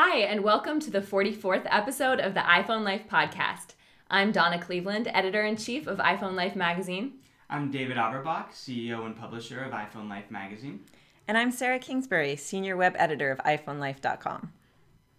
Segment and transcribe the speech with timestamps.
[0.00, 3.74] Hi, and welcome to the 44th episode of the iPhone Life podcast.
[4.08, 7.14] I'm Donna Cleveland, editor in chief of iPhone Life magazine.
[7.50, 10.84] I'm David Averbach, CEO and publisher of iPhone Life magazine.
[11.26, 14.52] And I'm Sarah Kingsbury, senior web editor of iPhoneLife.com.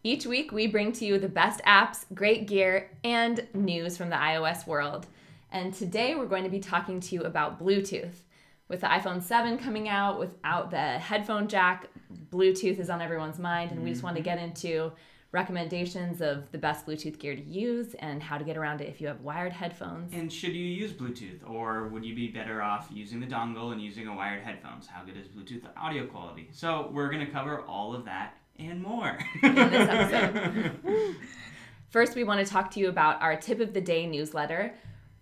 [0.06, 4.16] Each week, we bring to you the best apps, great gear, and news from the
[4.16, 5.08] iOS world.
[5.52, 8.22] And today, we're going to be talking to you about Bluetooth.
[8.70, 11.88] With the iPhone 7 coming out without the headphone jack,
[12.32, 14.38] Bluetooth is on everyone's mind, and we just want to mm-hmm.
[14.38, 14.92] get into
[15.32, 19.02] recommendations of the best Bluetooth gear to use and how to get around it if
[19.02, 20.14] you have wired headphones.
[20.14, 23.82] And should you use Bluetooth, or would you be better off using the dongle and
[23.82, 24.86] using a wired headphones?
[24.86, 26.50] How good is Bluetooth audio quality?
[26.52, 30.76] So, we're going to cover all of that and more in this episode.
[31.90, 34.76] First, we want to talk to you about our tip of the day newsletter.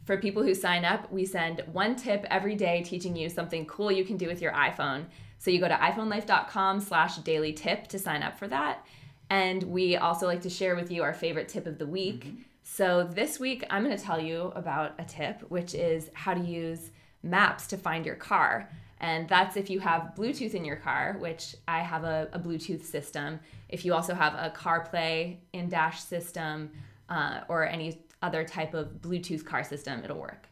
[0.07, 3.91] For people who sign up, we send one tip every day teaching you something cool
[3.91, 5.03] you can do with your iPhone.
[5.37, 8.87] So you go to iPhoneLife.com slash daily tip to sign up for that.
[9.29, 12.25] And we also like to share with you our favorite tip of the week.
[12.25, 12.41] Mm-hmm.
[12.63, 16.39] So this week, I'm going to tell you about a tip, which is how to
[16.41, 18.69] use maps to find your car.
[19.01, 22.85] And that's if you have Bluetooth in your car, which I have a, a Bluetooth
[22.85, 23.41] system.
[23.67, 26.71] If you also have a CarPlay in dash system
[27.09, 30.47] uh, or any other type of Bluetooth car system, it'll work.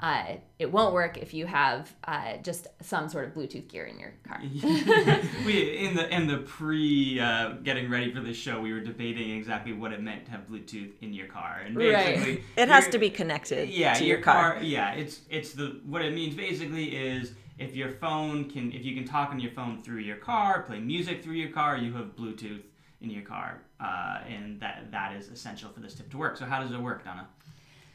[0.00, 3.98] Uh, it won't work if you have uh, just some sort of Bluetooth gear in
[3.98, 4.40] your car.
[5.44, 9.36] we in the in the pre uh, getting ready for this show, we were debating
[9.36, 12.42] exactly what it meant to have Bluetooth in your car, and basically right.
[12.56, 13.68] it has to be connected.
[13.68, 14.54] Yeah, to your, your car.
[14.54, 14.62] car.
[14.62, 18.94] Yeah, it's it's the what it means basically is if your phone can if you
[18.94, 22.16] can talk on your phone through your car, play music through your car, you have
[22.16, 22.62] Bluetooth
[23.02, 26.36] in your car, uh, and that that is essential for this tip to work.
[26.36, 27.26] So how does it work, Donna?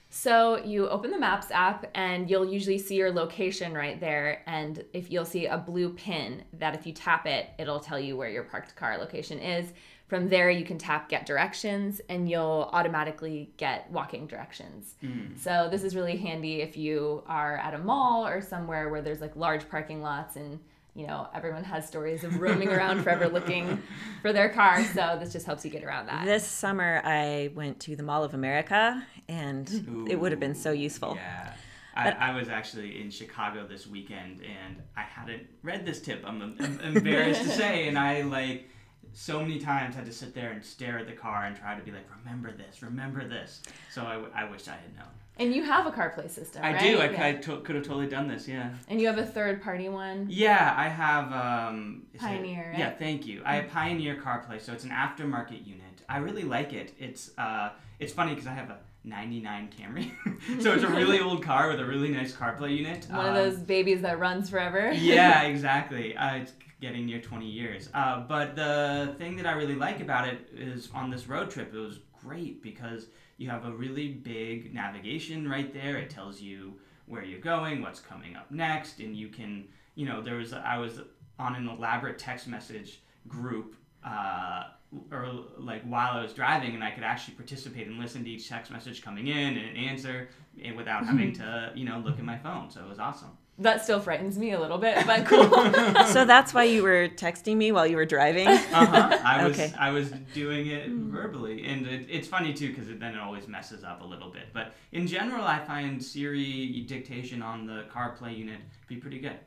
[0.10, 4.44] So you open the Maps app and you'll usually see your location right there.
[4.48, 8.16] And if you'll see a blue pin that if you tap it, it'll tell you
[8.16, 9.74] where your parked car location is.
[10.08, 14.96] From there, you can tap get directions and you'll automatically get walking directions.
[15.04, 15.38] Mm.
[15.38, 19.20] So this is really handy if you are at a mall or somewhere where there's
[19.20, 20.60] like large parking lots and
[20.96, 23.84] you know, everyone has stories of roaming around forever looking
[24.22, 24.84] for their car.
[24.84, 26.26] So this just helps you get around that.
[26.26, 30.56] This summer, I went to the Mall of America, and Ooh, it would have been
[30.56, 31.16] so useful.
[31.18, 31.54] Yeah.
[31.98, 36.24] I, I, was actually in Chicago this weekend, and I hadn't read this tip.
[36.26, 38.70] I'm, I'm embarrassed to say, and I like
[39.14, 41.82] so many times had to sit there and stare at the car and try to
[41.82, 43.62] be like, remember this, remember this.
[43.92, 45.08] So I, I wish I had known.
[45.38, 46.82] And you have a CarPlay system, I right?
[46.82, 47.00] do.
[47.00, 47.26] I, yeah.
[47.26, 48.48] I to- could have totally done this.
[48.48, 48.70] Yeah.
[48.88, 50.28] And you have a third party one.
[50.30, 51.32] Yeah, I have.
[51.34, 52.64] Um, Pioneer.
[52.64, 52.80] It, right?
[52.80, 53.42] Yeah, thank you.
[53.46, 55.82] I have Pioneer CarPlay, so it's an aftermarket unit.
[56.08, 56.94] I really like it.
[56.98, 60.62] It's uh, it's funny because I have a 99 Camry.
[60.62, 63.08] so it's a really old car with a really nice CarPlay unit.
[63.10, 64.92] One um, of those babies that runs forever.
[64.94, 66.16] yeah, exactly.
[66.16, 67.90] Uh, it's getting near 20 years.
[67.94, 71.74] Uh, but the thing that I really like about it is on this road trip,
[71.74, 73.08] it was great because
[73.38, 75.98] you have a really big navigation right there.
[75.98, 76.74] It tells you
[77.06, 79.66] where you're going, what's coming up next, and you can,
[79.96, 81.02] you know, there was I was
[81.38, 83.76] on an elaborate text message group.
[84.04, 84.66] Uh,
[85.12, 88.48] or like while I was driving, and I could actually participate and listen to each
[88.48, 90.30] text message coming in and answer,
[90.64, 92.70] and without having to, you know, look at my phone.
[92.70, 95.50] So it was awesome that still frightens me a little bit, but cool.
[96.08, 98.48] so that's why you were texting me while you were driving.
[98.50, 99.20] Uh huh.
[99.24, 99.74] I was okay.
[99.80, 103.84] I was doing it verbally, and it, it's funny too because then it always messes
[103.84, 104.48] up a little bit.
[104.54, 109.40] But in general, I find Siri dictation on the CarPlay unit to be pretty good.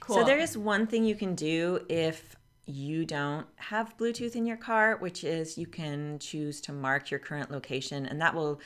[0.00, 0.16] Cool.
[0.16, 4.58] So there is one thing you can do if you don't have Bluetooth in your
[4.58, 8.60] car, which is you can choose to mark your current location, and that will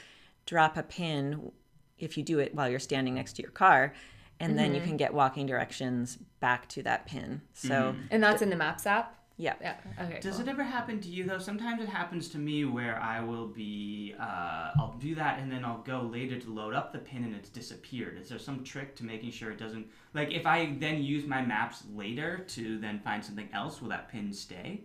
[0.44, 1.52] drop a pin
[2.00, 3.92] if you do it while you're standing next to your car
[4.40, 4.56] and mm-hmm.
[4.56, 4.88] then you mm-hmm.
[4.88, 7.42] can get walking directions back to that pin.
[7.52, 8.02] So mm-hmm.
[8.10, 9.16] and that's in the Maps app.
[9.36, 9.54] Yeah.
[9.62, 9.76] Yeah.
[9.98, 10.20] Okay.
[10.20, 10.42] Does cool.
[10.42, 11.38] it ever happen to you though?
[11.38, 15.64] Sometimes it happens to me where I will be, uh, I'll do that and then
[15.64, 18.18] I'll go later to load up the pin and it's disappeared.
[18.20, 19.86] Is there some trick to making sure it doesn't?
[20.12, 24.10] Like if I then use my maps later to then find something else, will that
[24.10, 24.82] pin stay?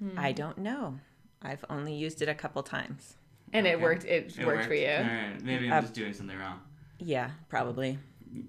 [0.00, 0.18] Hmm.
[0.18, 0.98] I don't know.
[1.40, 3.14] I've only used it a couple times.
[3.52, 3.74] And okay.
[3.74, 4.04] it worked.
[4.04, 4.88] It, it worked, worked, for you.
[4.88, 5.42] All right.
[5.42, 6.60] Maybe I'm uh, just doing something wrong.
[6.98, 7.98] Yeah, probably.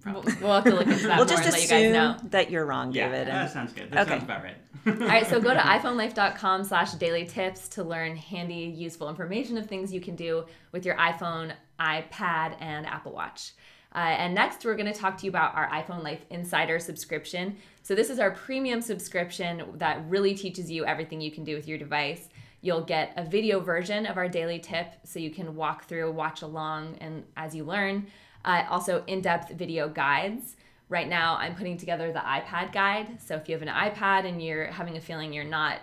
[0.01, 0.33] Probably.
[0.41, 2.17] We'll have to look into that we'll just and let you guys know.
[2.29, 3.27] that you're wrong, yeah, David.
[3.27, 3.91] that sounds good.
[3.91, 4.11] That okay.
[4.11, 4.57] sounds about right.
[4.87, 9.67] All right, so go to iPhoneLife.com slash daily tips to learn handy, useful information of
[9.67, 13.53] things you can do with your iPhone, iPad, and Apple Watch.
[13.93, 17.57] Uh, and next, we're going to talk to you about our iPhone Life Insider subscription.
[17.83, 21.67] So, this is our premium subscription that really teaches you everything you can do with
[21.67, 22.29] your device.
[22.61, 26.41] You'll get a video version of our daily tip so you can walk through, watch
[26.41, 28.07] along, and as you learn,
[28.45, 30.55] uh, also, in depth video guides.
[30.89, 33.21] Right now, I'm putting together the iPad guide.
[33.21, 35.79] So, if you have an iPad and you're having a feeling you're not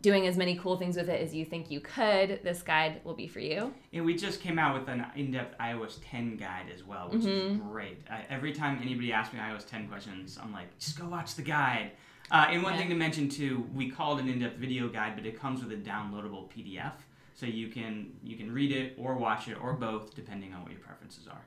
[0.00, 3.14] doing as many cool things with it as you think you could, this guide will
[3.14, 3.74] be for you.
[3.92, 7.56] And we just came out with an in-depth iOS 10 guide as well, which mm-hmm.
[7.56, 7.98] is great.
[8.10, 11.42] I, every time anybody asks me iOS 10 questions, I'm like, just go watch the
[11.42, 11.92] guide.
[12.30, 12.80] Uh, and one yeah.
[12.80, 15.72] thing to mention too, we call it an in-depth video guide, but it comes with
[15.72, 16.94] a downloadable PDF,
[17.34, 20.72] so you can you can read it or watch it or both, depending on what
[20.72, 21.44] your preferences are.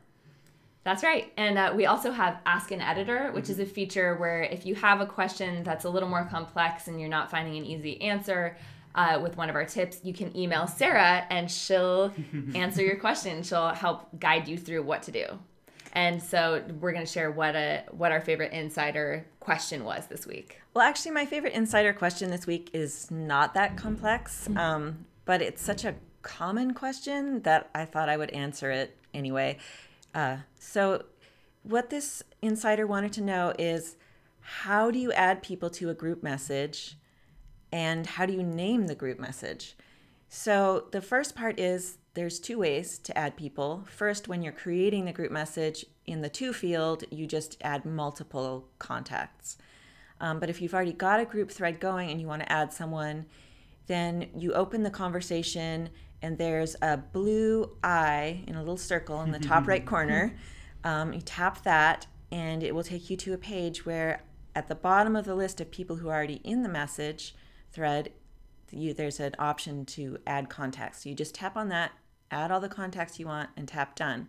[0.90, 1.32] That's right.
[1.38, 4.74] And uh, we also have Ask an Editor, which is a feature where if you
[4.74, 8.58] have a question that's a little more complex and you're not finding an easy answer
[8.96, 12.12] uh, with one of our tips, you can email Sarah and she'll
[12.56, 13.44] answer your question.
[13.44, 15.26] She'll help guide you through what to do.
[15.94, 20.26] And so we're going to share what a what our favorite insider question was this
[20.26, 20.60] week.
[20.74, 24.58] Well, actually, my favorite insider question this week is not that complex, mm-hmm.
[24.58, 25.94] um, but it's such a
[26.24, 29.60] common question that I thought I would answer it anyway.
[30.14, 31.06] Uh, so,
[31.64, 33.96] what this insider wanted to know is
[34.40, 36.98] how do you add people to a group message
[37.72, 39.76] and how do you name the group message?
[40.28, 43.86] So, the first part is there's two ways to add people.
[43.90, 48.68] First, when you're creating the group message in the to field, you just add multiple
[48.80, 49.58] contacts.
[50.20, 52.74] Um, but if you've already got a group thread going and you want to add
[52.74, 53.26] someone,
[53.88, 55.90] then you open the conversation
[56.22, 60.36] and there's a blue eye in a little circle in the top right corner.
[60.84, 64.24] Um, you tap that, and it will take you to a page where,
[64.56, 67.36] at the bottom of the list of people who are already in the message
[67.72, 68.12] thread,
[68.72, 71.04] you, there's an option to add contacts.
[71.04, 71.92] So you just tap on that,
[72.32, 74.28] add all the contacts you want, and tap done.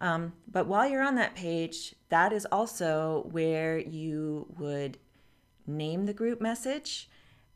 [0.00, 4.98] Um, but while you're on that page, that is also where you would
[5.66, 7.08] name the group message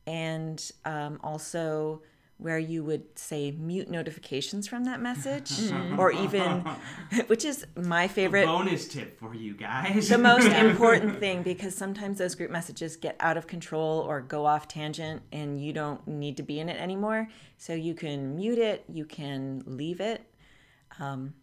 [0.06, 2.02] and um, also
[2.38, 6.60] where you would say mute notifications from that message or even
[7.26, 10.08] which is my favorite A bonus tip for you guys.
[10.08, 14.46] The most important thing because sometimes those group messages get out of control or go
[14.46, 17.28] off tangent and you don't need to be in it anymore.
[17.56, 20.22] So you can mute it you can leave it.
[21.00, 21.34] Um,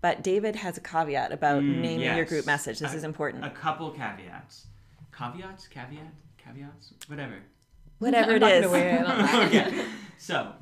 [0.00, 2.16] but david has a caveat about mm, naming yes.
[2.16, 2.80] your group message.
[2.80, 3.44] This a, is important.
[3.44, 4.66] a couple caveats.
[5.16, 5.68] Caveats?
[5.68, 6.12] Caveat?
[6.38, 6.92] Caveats?
[7.06, 7.36] Whatever
[7.98, 8.66] whatever it is.
[8.66, 9.84] okay.
[10.16, 10.52] So,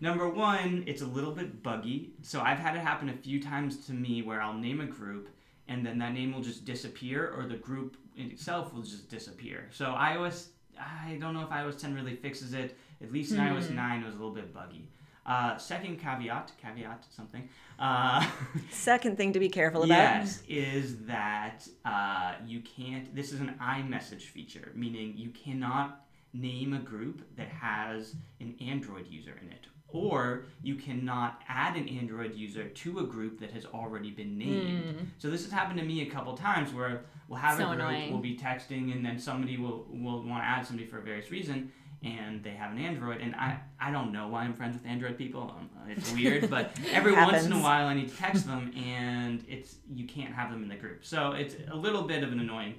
[0.00, 2.10] number one, it's a little bit buggy.
[2.22, 5.28] So I've had it happen a few times to me where I'll name a group
[5.66, 9.68] and then that name will just disappear or the group itself will just disappear.
[9.70, 10.48] So iOS,
[10.78, 12.76] I don't know if iOS 10 really fixes it.
[13.02, 13.76] At least in iOS hmm.
[13.76, 14.88] 9 it was a little bit buggy.
[15.28, 17.48] Uh, second caveat, caveat something.
[17.78, 18.26] Uh,
[18.70, 19.94] second thing to be careful about.
[19.94, 23.14] Yes, is that uh, you can't.
[23.14, 29.06] This is an iMessage feature, meaning you cannot name a group that has an Android
[29.08, 29.66] user in it.
[29.90, 34.84] Or you cannot add an Android user to a group that has already been named.
[34.84, 35.06] Mm.
[35.16, 37.80] So this has happened to me a couple times where we'll have so a group,
[37.80, 38.12] annoying.
[38.12, 41.30] we'll be texting, and then somebody will will want to add somebody for a various
[41.30, 41.72] reason,
[42.02, 45.16] and they have an Android, and I, I don't know why I'm friends with Android
[45.16, 45.54] people.
[45.56, 49.44] Um, it's weird, but every once in a while I need to text them, and
[49.48, 51.04] it's you can't have them in the group.
[51.04, 52.74] So it's a little bit of an annoying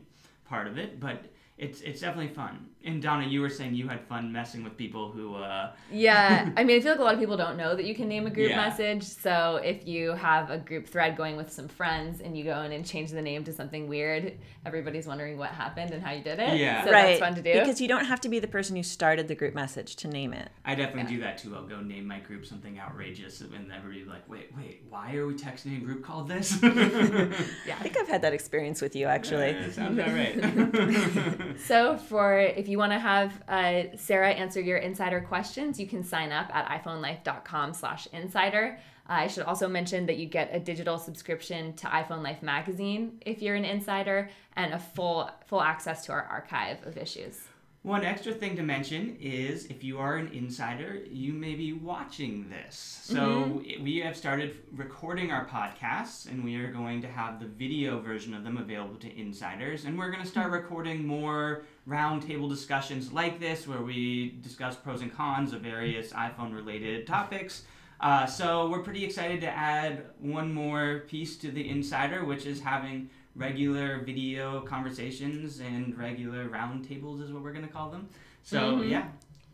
[0.45, 1.25] part of it, but
[1.59, 2.65] it's it's definitely fun.
[2.85, 5.35] And Donna, you were saying you had fun messing with people who.
[5.35, 5.73] Uh...
[5.91, 8.07] Yeah, I mean, I feel like a lot of people don't know that you can
[8.07, 8.55] name a group yeah.
[8.55, 9.03] message.
[9.03, 12.71] So if you have a group thread going with some friends and you go in
[12.71, 16.39] and change the name to something weird, everybody's wondering what happened and how you did
[16.39, 16.57] it.
[16.57, 17.07] Yeah, so right.
[17.07, 19.35] that's fun to do because you don't have to be the person who started the
[19.35, 20.49] group message to name it.
[20.63, 21.17] I definitely yeah.
[21.17, 21.55] do that too.
[21.57, 25.33] I'll go name my group something outrageous, and everybody's like, "Wait, wait, why are we
[25.33, 26.69] texting a group called this?" yeah,
[27.77, 29.57] I think I've had that experience with you actually.
[29.57, 31.48] Uh, sounds about right.
[31.57, 36.03] So for if you want to have uh, Sarah answer your insider questions, you can
[36.03, 38.79] sign up at iPhoneLife.com slash insider.
[39.09, 43.19] Uh, I should also mention that you get a digital subscription to iPhone Life magazine
[43.25, 47.39] if you're an insider and a full full access to our archive of issues.
[47.83, 52.49] One extra thing to mention is if you are an insider, you may be watching
[52.49, 52.99] this.
[53.03, 53.83] So mm-hmm.
[53.83, 58.33] we have started recording our podcasts and we are going to have the video version
[58.33, 59.85] of them available to insiders.
[59.85, 60.55] And we're going to start mm-hmm.
[60.55, 66.53] recording more roundtable discussions like this where we discuss pros and cons of various iPhone
[66.53, 67.63] related topics.
[68.01, 72.59] Uh, so we're pretty excited to add one more piece to the insider, which is
[72.59, 73.09] having
[73.39, 78.09] regular video conversations and regular roundtables is what we're going to call them.
[78.43, 78.89] So, mm-hmm.
[78.89, 79.07] yeah.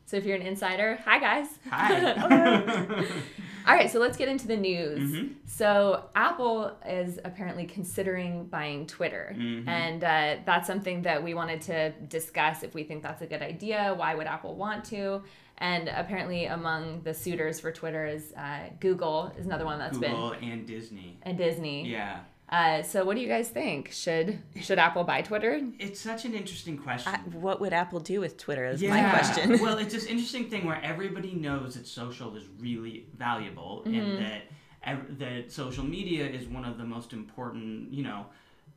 [0.07, 1.47] So if you're an insider, hi guys.
[1.69, 2.13] Hi.
[3.67, 4.99] All right, so let's get into the news.
[4.99, 5.33] Mm-hmm.
[5.47, 9.67] So Apple is apparently considering buying Twitter, mm-hmm.
[9.67, 12.61] and uh, that's something that we wanted to discuss.
[12.61, 15.23] If we think that's a good idea, why would Apple want to?
[15.57, 20.31] And apparently, among the suitors for Twitter is uh, Google is another one that's Google
[20.31, 21.89] been Google and Disney and Disney.
[21.89, 22.19] Yeah.
[22.47, 23.91] Uh, so what do you guys think?
[23.91, 25.61] Should should Apple buy Twitter?
[25.79, 27.13] It's such an interesting question.
[27.13, 28.65] I, what would Apple do with Twitter?
[28.65, 29.59] Is my question.
[29.61, 33.95] well, it's this interesting thing where everybody knows that social is really valuable Mm-hmm.
[33.99, 38.27] and that that social media is one of the most important, you know,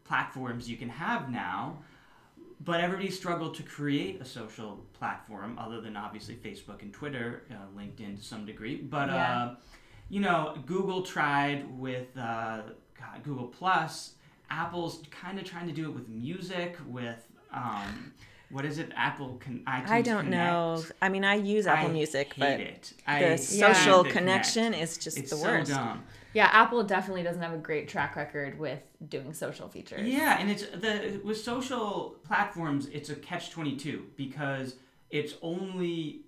[0.04, 1.78] platforms you can have now.
[2.64, 7.54] But everybody struggled to create a social platform other than obviously Facebook and Twitter, uh,
[7.78, 8.76] LinkedIn to some degree.
[8.76, 9.38] But Yeah.
[9.44, 9.54] uh,
[10.08, 12.62] you know, Google tried with uh,
[12.98, 14.12] God, Google Plus.
[14.50, 18.12] Apple's kind of trying to do it with music, with um,
[18.50, 18.90] what is it?
[18.96, 20.82] Apple can iTunes I don't know.
[21.02, 22.92] I mean, I use Apple I Music, hate but it.
[23.06, 24.82] I the hate social the connection Connect.
[24.82, 25.70] is just It's the so worst.
[25.70, 26.02] dumb.
[26.32, 30.06] Yeah, Apple definitely doesn't have a great track record with doing social features.
[30.06, 34.76] Yeah, and it's the with social platforms, it's a catch twenty two because
[35.10, 36.22] it's only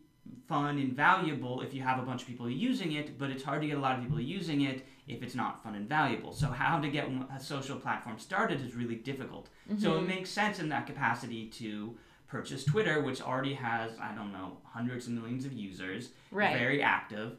[0.47, 3.61] fun and valuable if you have a bunch of people using it, but it's hard
[3.63, 6.33] to get a lot of people using it if it's not fun and valuable.
[6.33, 9.49] So how to get a social platform started is really difficult.
[9.79, 11.97] So it makes sense in that capacity to
[12.29, 16.57] purchase Twitter, which already has I don't know hundreds of millions of users, Right.
[16.59, 17.37] very active.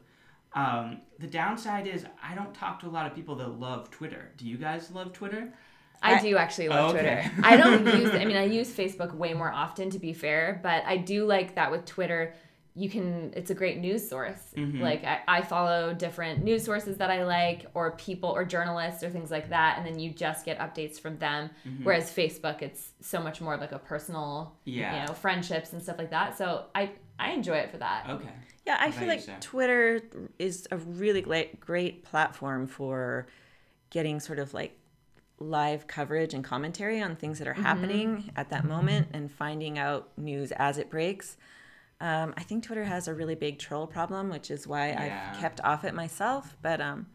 [0.54, 4.32] Um, the downside is I don't talk to a lot of people that love Twitter.
[4.36, 5.52] Do you guys love Twitter?
[6.02, 7.22] I I- do actually love Oh, okay.
[7.30, 7.30] Twitter.
[7.48, 10.84] I don't use I mean I use Facebook way more often to be fair, but
[10.84, 12.34] I do like that with Twitter
[12.74, 14.38] you can it's a great news source.
[14.56, 14.80] Mhm.
[14.80, 19.10] Like I, I follow different news sources that I like or people or journalists or
[19.10, 21.50] things like that and then you just get updates from them.
[21.68, 21.84] Mm-hmm.
[21.84, 25.02] Whereas Facebook it's so much more of like a personal Yeah.
[25.02, 26.38] you know, friendships and stuff like that.
[26.38, 28.06] So I I enjoy it for that.
[28.08, 28.30] Okay.
[28.66, 29.40] Yeah, I What feel like Sarah?
[29.40, 30.00] Twitter
[30.38, 33.26] is a really great, great platform for
[33.90, 34.78] getting sort of like
[35.38, 40.08] live coverage and commentary on things that are happening at that moment and finding out
[40.16, 41.36] news as it breaks.
[42.02, 45.30] Um, I think Twitter has a really big troll problem, which is why Yeah.
[45.32, 46.56] I've kept off it myself.
[46.60, 47.06] But um,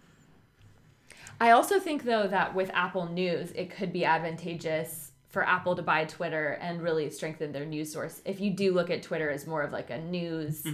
[1.41, 5.81] I also think though that with Apple News, it could be advantageous for Apple to
[5.81, 8.21] buy Twitter and really strengthen their news source.
[8.23, 10.65] If you do look at Twitter as more of like a news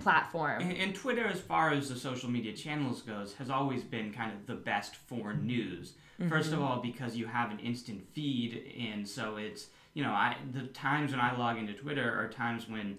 [0.00, 0.62] platform.
[0.62, 4.32] And, and Twitter, as far as the social media channels goes, has always been kind
[4.32, 5.92] of the best for news.
[6.28, 10.36] First of all, because you have an instant feed, and so it's you know I
[10.52, 12.98] the times when I log into Twitter are times when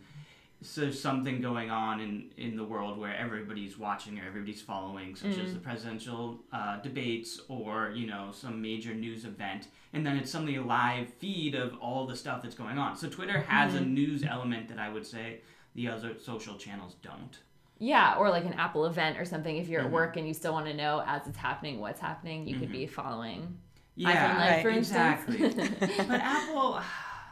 [0.61, 5.37] so something going on in, in the world where everybody's watching or everybody's following, such
[5.37, 5.53] as mm.
[5.53, 10.57] the presidential uh, debates or you know some major news event, and then it's suddenly
[10.57, 12.95] a live feed of all the stuff that's going on.
[12.97, 13.91] So Twitter has a mm.
[13.91, 15.41] news element that I would say
[15.75, 17.39] the other social channels don't.
[17.77, 19.55] Yeah, or like an Apple event or something.
[19.55, 19.95] If you're at mm-hmm.
[19.95, 22.79] work and you still want to know as it's happening what's happening, you could mm-hmm.
[22.79, 23.57] be folling
[23.97, 25.43] iPhone Life, for exactly.
[25.43, 25.75] instance.
[26.07, 26.81] but Apple,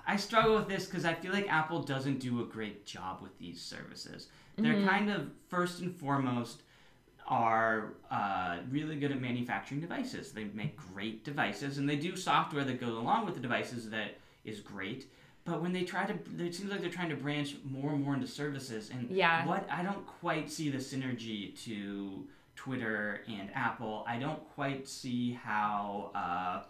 [0.08, 3.38] I struggle with this because I feel like Apple doesn't do a great job with
[3.38, 4.28] these services.
[4.58, 4.88] They're Mm-hmm.
[4.88, 6.64] kind of first and foremost
[7.28, 10.32] are uh, really good at manufacturing devices.
[10.32, 14.16] They make great devices, and they do software that goes along with the devices that
[14.46, 15.12] is great.
[15.44, 18.14] But when they try to, it seems like they're trying to branch more and more
[18.14, 19.46] into services, and Yeah.
[19.46, 24.06] what I don't quite see the synergy to Twitter and Apple.
[24.08, 26.64] I don't quite see how uh,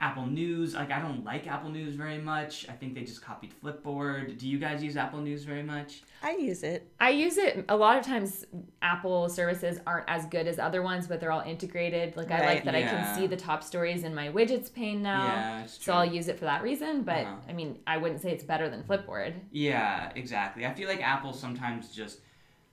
[0.00, 0.74] Apple News.
[0.74, 2.68] Like I don't like Apple News very much.
[2.68, 4.38] I think they just copied Flipboard.
[4.38, 6.02] Do you guys use Apple News very much?
[6.22, 6.90] I use it.
[7.00, 8.44] I use it a lot of times.
[8.82, 12.16] Apple services aren't as good as other ones, but they're all integrated.
[12.16, 12.64] Like I like Right.
[12.64, 15.24] that I can see the top stories in my widgets pane now.
[15.24, 15.92] Yeah, it's So.
[15.92, 17.02] I'll use it for that reason.
[17.02, 17.36] But Uh-huh.
[17.48, 19.34] I mean, I wouldn't say it's better than Flipboard.
[19.52, 20.64] Yeah, exactly.
[20.66, 22.20] I feel like Apple sometimes just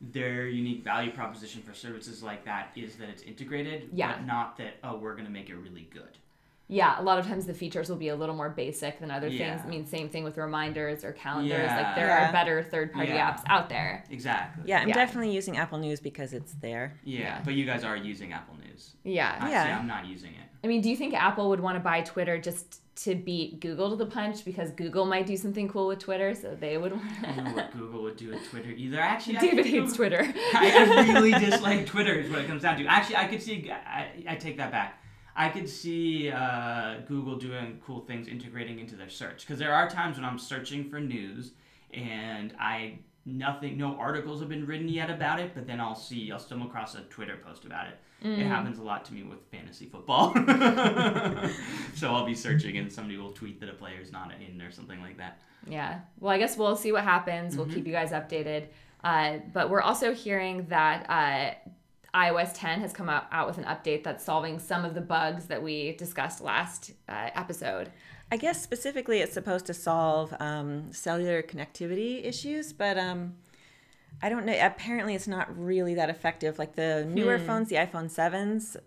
[0.02, 4.12] their unique value proposition for services like that is that it's integrated, Yeah.
[4.14, 6.18] but not that oh we're gonna make it really good.
[6.68, 9.28] Yeah, a lot of times the features will be a little more basic than other
[9.28, 9.56] Yeah.
[9.56, 9.62] things.
[9.66, 11.52] I mean, same thing with reminders or calendars.
[11.60, 11.76] Yeah.
[11.78, 12.30] Like there Yeah.
[12.30, 13.32] are better third-party Yeah.
[13.34, 14.04] apps out there.
[14.10, 14.64] Exactly.
[14.66, 14.96] Yeah, I'm Yeah.
[14.96, 16.96] definitely using Apple News because it's there.
[17.04, 17.42] Yeah, Yeah.
[17.46, 18.96] but you guys are using Apple News.
[19.04, 19.38] Yeah.
[19.40, 19.64] I, Yeah.
[19.66, 20.50] See, I'm not using it.
[20.64, 23.90] I mean, do you think Apple would want to buy Twitter just to beat Google
[23.92, 26.94] to the punch because Google might do something cool with Twitter, so they would.
[26.94, 27.30] Want to.
[27.30, 29.00] I don't know what Google would do with Twitter either.
[29.00, 30.22] Actually, David think hates Twitter.
[30.56, 32.14] I, I really dislike Twitter.
[32.14, 32.86] Is what it comes down to.
[32.88, 33.70] Actually, I could see.
[33.70, 35.00] I, I take that back.
[35.36, 39.42] I could see uh, Google doing cool things, integrating into their search.
[39.42, 41.52] Because there are times when I'm searching for news,
[41.94, 45.52] and I nothing, no articles have been written yet about it.
[45.54, 47.98] But then I'll see, I'll stumble across a Twitter post about it.
[48.24, 48.40] Mm.
[48.40, 50.34] It happens a lot to me with fantasy football.
[51.96, 55.02] so I'll be searching, and somebody will tweet that a player's not in or something
[55.02, 55.40] like that.
[55.68, 56.00] Yeah.
[56.20, 57.58] Well, I guess we'll see what happens.
[57.58, 58.68] We'll keep you guys updated.
[59.04, 61.72] Uh, but we're also hearing that uh,
[62.16, 65.46] iOS 10 has come out, out with an update that's solving some of the bugs
[65.46, 67.92] that we discussed last uh, episode.
[68.32, 73.36] I guess specifically it's supposed to solve um, cellular connectivity issues, but um,
[74.22, 74.58] I don't know.
[74.60, 76.58] Apparently, it's not really that effective.
[76.58, 78.78] Like the newer phones, the iPhone 7s,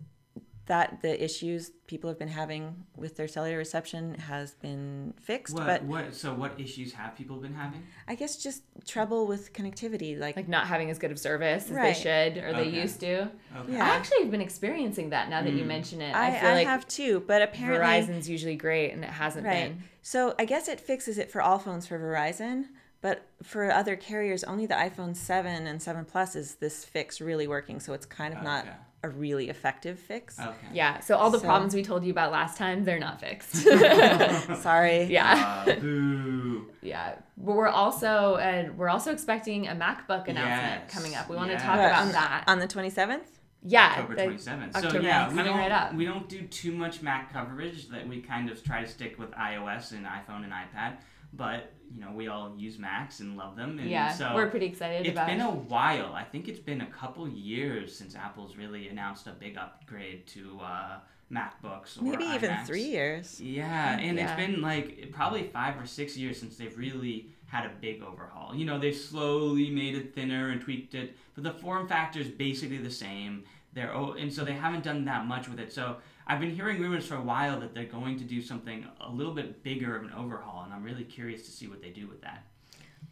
[0.68, 5.54] that the issues people have been having with their cellular reception has been fixed.
[5.54, 6.14] What, but what?
[6.14, 7.82] So what issues have people been having?
[8.06, 11.76] I guess just trouble with connectivity, like, Like not having as good of service as
[11.76, 13.22] they should or they used to.
[13.22, 13.72] Okay.
[13.72, 13.84] Yeah.
[13.84, 15.68] I actually have been experiencing that now that you Mm.
[15.68, 16.14] mention it.
[16.14, 17.25] I, I feel I like have too.
[17.26, 19.70] But apparently, Verizon's usually great and it hasn't right.
[19.70, 19.82] been.
[20.02, 22.66] So I guess it fixes it for all phones for Verizon,
[23.00, 27.46] but for other carriers, only the iPhone 7 and 7 Plus is this fix really
[27.46, 27.80] working.
[27.80, 28.76] So it's kind of not Okay.
[29.05, 30.38] A really effective fix.
[30.40, 30.55] Okay.
[30.73, 30.99] Yeah.
[31.00, 33.55] So all the So- problems we told you about last time, they're not fixed.
[34.62, 35.05] Sorry.
[35.11, 35.64] yeah.
[35.67, 36.67] Uh, boo.
[36.83, 37.14] Yeah.
[37.37, 41.28] But we're also and we're also expecting a MacBook announcement Yes, coming up.
[41.28, 41.61] We want yes.
[41.61, 42.45] to talk about on, that.
[42.49, 43.21] on the 27th?
[43.64, 43.95] yeah.
[43.99, 44.76] October twenty seventh.
[44.76, 45.95] So yeah, is we coming don't right up.
[45.95, 47.88] we don't do too much Mac coverage.
[47.88, 50.99] That we kind of try to stick with iOS and iPhone and iPad.
[51.32, 53.78] But you know, we all use Macs and love them.
[53.78, 54.12] And yeah.
[54.12, 55.44] so we're pretty excited It's about been it.
[55.44, 56.12] a while.
[56.14, 60.61] I think it's been a couple years since Apple's really announced a big upgrade to
[60.62, 60.99] uh,
[61.32, 62.66] MacBooks or Maybe even iMacs.
[62.66, 63.40] three years.
[63.40, 64.25] Yeah, and Yeah.
[64.35, 68.54] it's been like probably five or six years since they've really had a big overhaul.
[68.54, 72.28] You know, they've slowly made it thinner and tweaked it, but the form factor is
[72.28, 73.44] basically the same.
[73.73, 75.73] They're oh, and so they haven't done that much with it.
[75.73, 75.97] So
[76.28, 79.32] I've been hearing rumors for a while that they're going to do something a little
[79.32, 82.20] bit bigger of an overhaul, and I'm really curious to see what they do with
[82.20, 82.44] that.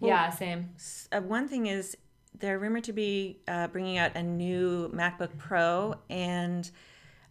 [0.01, 0.69] yeah, same.
[1.11, 1.97] Uh, one thing is,
[2.39, 6.71] they're rumored to be uh, bringing out a new MacBook Pro, and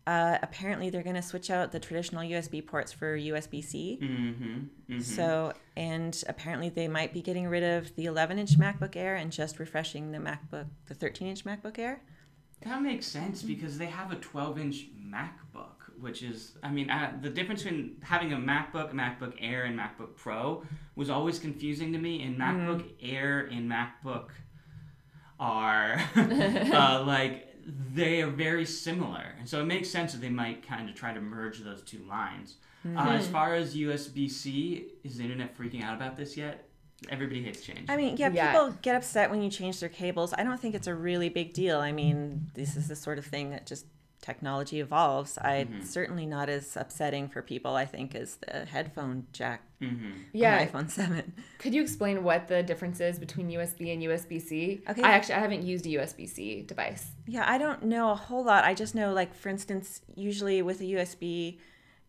[0.07, 3.99] uh, apparently they're going to switch out the traditional USB ports for USB C.
[4.01, 4.43] Mm-hmm.
[4.53, 4.99] mm-hmm.
[5.01, 9.31] So, and apparently they might be getting rid of the 11 inch MacBook Air and
[9.31, 12.01] just refreshing the MacBook, the 13 inch MacBook Air.
[12.63, 17.13] That makes sense because they have a 12 inch MacBook, which is, I mean, uh,
[17.21, 20.63] the difference between having a MacBook, MacBook Air, and MacBook Pro
[20.95, 22.23] was always confusing to me.
[22.23, 24.29] And MacBook Air and MacBook
[25.39, 27.53] are uh, like,
[27.93, 29.35] they are very similar.
[29.39, 32.03] And so it makes sense that they might kind of try to merge those two
[32.07, 32.57] lines.
[32.95, 36.69] Uh, as far as USB C, is the internet freaking out about this yet?
[37.09, 37.89] Everybody hates change.
[37.89, 38.51] I mean, yeah, Yeah.
[38.51, 40.33] people get upset when you change their cables.
[40.37, 41.79] I don't think it's a really big deal.
[41.79, 43.87] I mean, this is the sort of thing that just
[44.21, 45.37] technology evolves.
[45.37, 45.83] I Mm-hmm.
[45.83, 50.11] certainly not as upsetting for people, I think, as the headphone jack mm-hmm.
[50.33, 50.59] Yeah.
[50.59, 51.33] on iPhone 7.
[51.59, 54.81] Could you explain what the difference is between USB and USB C?
[54.89, 55.01] Okay.
[55.01, 57.11] I actually I haven't used a USB C device.
[57.27, 58.63] Yeah, I don't know a whole lot.
[58.63, 61.59] I just know, like, for instance, usually with a USB,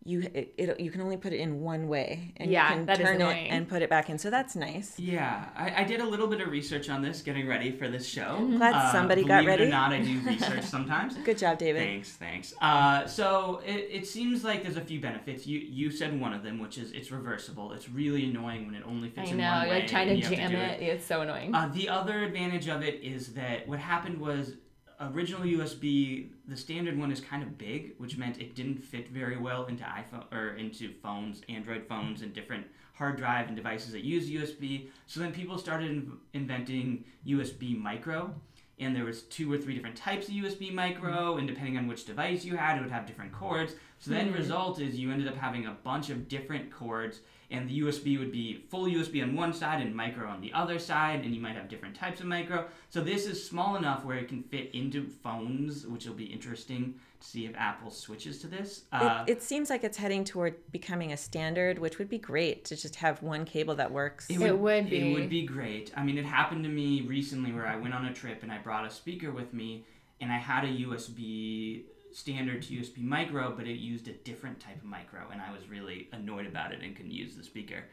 [0.07, 2.85] you it, it you can only put it in one way, and Yeah, you can
[2.85, 3.49] that is turn it annoying.
[3.49, 4.17] and put it back in.
[4.17, 4.97] So that's nice.
[4.97, 8.07] Yeah, I, I did a little bit of research on this, getting ready for this
[8.07, 8.37] show.
[8.57, 9.45] Glad Uh, somebody got ready.
[9.45, 11.15] believe it or not, I do research sometimes.
[11.17, 11.81] Good job, David.
[11.83, 12.53] Thanks, thanks.
[12.61, 15.45] Uh, so it, it seems like there's a few benefits.
[15.45, 17.73] You you said one of them, which is it's reversible.
[17.73, 19.79] It's really annoying when it only fits I in know, one you're way.
[19.81, 20.81] like trying to you have jam do it.
[20.81, 21.53] It's so annoying.
[21.53, 24.53] Uh, the other advantage of it is that what happened was
[24.99, 29.37] original USB, the standard one is kind of big, which meant it didn't fit very
[29.37, 34.03] well into iPhone or into phones, Android phones, and different hard drive and devices that
[34.03, 34.89] use USB.
[35.05, 38.33] So then people started in- inventing USB micro,
[38.79, 42.05] and there was two or three different types of USB micro, and depending on which
[42.05, 43.75] device you had, it would have different cords.
[43.99, 47.67] So the end result is you ended up having a bunch of different cords, and
[47.67, 51.21] the USB would be full USB on one side and micro on the other side,
[51.25, 52.67] and you might have different types of micro.
[52.89, 56.95] So this is small enough where it can fit into phones, which will be interesting
[57.21, 58.83] to see if Apple switches to this.
[58.91, 62.65] Uh, it, it seems like it's heading toward becoming a standard, which would be great
[62.65, 64.29] to just have one cable that works.
[64.29, 65.13] It would It be.
[65.13, 65.91] would be great.
[65.97, 68.59] I mean, it happened to me recently where I went on a trip and I
[68.59, 69.85] brought a speaker with me,
[70.21, 71.83] and I had a USB
[72.17, 75.69] standard to USB micro, but it used a different type of micro, and I was
[75.69, 77.83] really annoyed about it and couldn't use the speaker.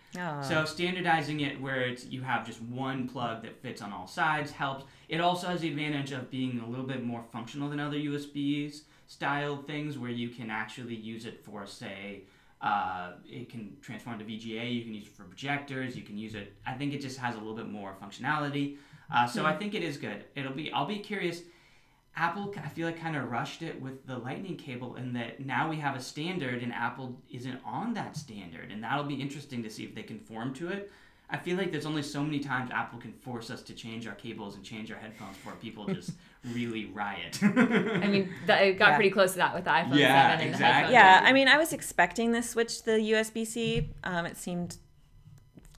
[0.41, 4.51] So standardizing it where it's you have just one plug that fits on all sides
[4.51, 4.87] helps.
[5.11, 8.81] It also has the advantage of being a little bit more functional than other USBs
[9.07, 12.23] style things where you can actually use it for say
[12.63, 14.75] uh, it can transform to VGA.
[14.75, 15.95] You can use it for projectors.
[15.97, 16.55] You can use it.
[16.67, 18.79] I think it just has a little bit more functionality.
[19.15, 20.25] Uh, so I think it is good.
[20.35, 20.73] It'll be.
[20.73, 21.43] I'll be curious.
[22.17, 25.69] Apple, I feel like, kind of rushed it with the Lightning cable, and that now
[25.69, 29.71] we have a standard, and Apple isn't on that standard, and that'll be interesting to
[29.71, 30.93] see if they conform to it.
[31.31, 34.15] I feel like there's only so many times Apple can force us to change our
[34.15, 36.11] cables and change our headphones before people just
[36.53, 37.39] really riot.
[37.43, 37.47] I
[38.07, 38.95] mean, th- it got Yeah.
[38.97, 40.59] pretty close to that with the iPhone Yeah, 7 and exactly.
[40.59, 40.93] the headphones.
[40.93, 43.91] yeah, I mean, I was expecting this switch to the USB C.
[44.05, 44.77] Um, it seemed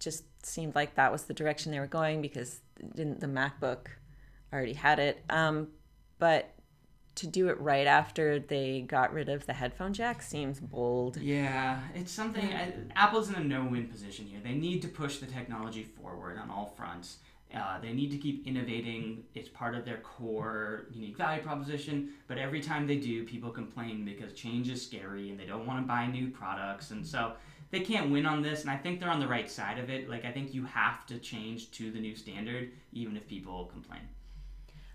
[0.00, 2.60] just seemed like that was the direction they were going because
[2.94, 3.86] didn't the MacBook
[4.52, 5.24] already had it.
[5.30, 5.68] Um,
[6.18, 6.52] but
[7.16, 11.16] to do it right after they got rid of the headphone jack seems bold.
[11.16, 12.52] Yeah, it's something.
[12.52, 14.38] I, Apple's in a no-win position here.
[14.44, 17.16] They need to push the technology forward on all fronts.
[17.54, 19.24] Uh, they need to keep innovating.
[19.34, 22.10] It's part of their core unique value proposition.
[22.28, 25.80] But every time they do, people complain because change is scary and they don't want
[25.80, 26.90] to buy new products.
[26.90, 27.32] And so
[27.70, 28.62] they can't win on this.
[28.62, 30.10] And I think they're on the right side of it.
[30.10, 34.02] Like, I think you have to change to the new standard, even if people complain.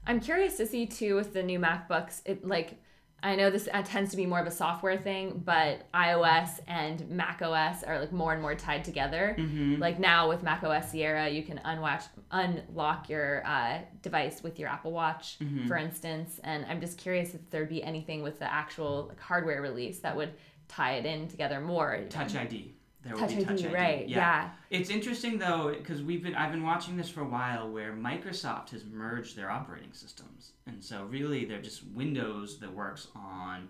[0.05, 2.21] I'm curious to see too with the new MacBooks.
[2.25, 2.75] It like
[3.23, 7.07] I know this uh, tends to be more of a software thing, but iOS and
[7.07, 9.35] Mac OS are like more and more tied together.
[9.37, 9.79] Mm-hmm.
[9.79, 14.69] Like now with Mac OS Sierra, you can unwatch unlock your uh, device with your
[14.69, 15.67] Apple Watch, Mhm.
[15.67, 16.39] for instance.
[16.43, 20.15] And I'm just curious if there'd be anything with the actual like, hardware release that
[20.15, 20.33] would
[20.67, 21.99] tie it in together more.
[22.09, 22.73] Touch ID.
[23.03, 23.73] There will Touch be ID, Touch ID.
[23.73, 24.07] right?
[24.09, 24.49] Yeah.
[24.69, 28.69] It's interesting though because we've been I've been watching this for a while where Microsoft
[28.71, 33.69] has merged their operating systems, and so really they're just Windows that works on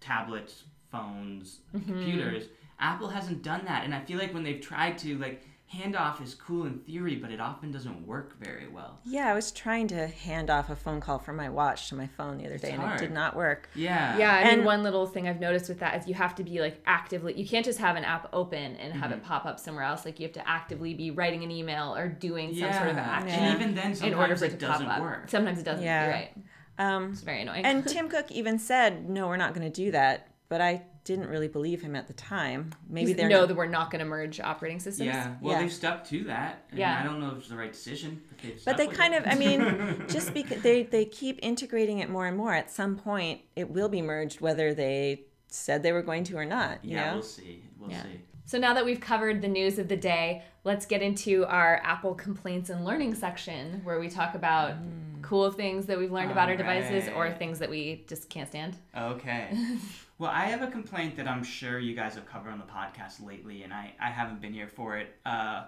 [0.00, 1.92] tablets, phones, Mm-hmm.
[1.92, 2.44] computers.
[2.78, 6.34] Apple hasn't done that, and I feel like when they've tried to like handoff is
[6.34, 8.98] cool in theory, but it often doesn't work very well.
[9.04, 12.08] Yeah, I was trying to hand off a phone call from my watch to my
[12.08, 13.68] phone the other day, and it did not work.
[13.74, 14.16] Yeah.
[14.18, 16.42] Yeah, I mean, And- one little thing I've noticed with that is you have to
[16.44, 17.38] be like actively.
[17.40, 19.20] You can't just have an app open and have Mm-hmm.
[19.20, 20.04] it pop up somewhere else.
[20.04, 23.30] Like you have to actively be writing an email or doing some sort of action
[23.38, 25.00] And even then, in order sometimes for it it to pop doesn't up.
[25.02, 25.28] work.
[25.30, 25.84] Sometimes it doesn't.
[25.84, 26.08] Yeah.
[26.08, 26.30] Right.
[26.78, 27.64] Um, It's very annoying.
[27.64, 31.28] and Tim Cook even said, "No, we're not going to do that." But I didn't
[31.28, 32.72] really believe him at the time.
[32.88, 35.06] Maybe they're know that we're not going to merge operating systems.
[35.06, 35.34] Yeah.
[35.40, 35.62] Well, Yeah.
[35.62, 36.64] they've stuck to that.
[36.70, 37.00] And Yeah.
[37.00, 38.22] I don't know if it's the right decision.
[38.28, 39.22] But, they've But stuck they with kind it.
[39.24, 42.96] of, I mean, just because they, they keep integrating it more and more, at some
[42.96, 46.84] point it will be merged, whether they said they were going to or not.
[46.84, 47.14] You Yeah, know?
[47.14, 47.62] we'll see.
[47.78, 48.02] We'll Yeah.
[48.02, 48.20] see.
[48.44, 52.14] So now that we've covered the news of the day, let's get into our Apple
[52.14, 55.22] complaints and learning section where we talk about mm.
[55.22, 58.76] cool things that we've learned about our devices or things that we just can't stand.
[58.96, 59.56] Okay.
[60.20, 63.24] well, I have a complaint that I'm sure you guys have covered on the podcast
[63.26, 65.16] lately, and I, I haven't been here for it.
[65.24, 65.64] Uh,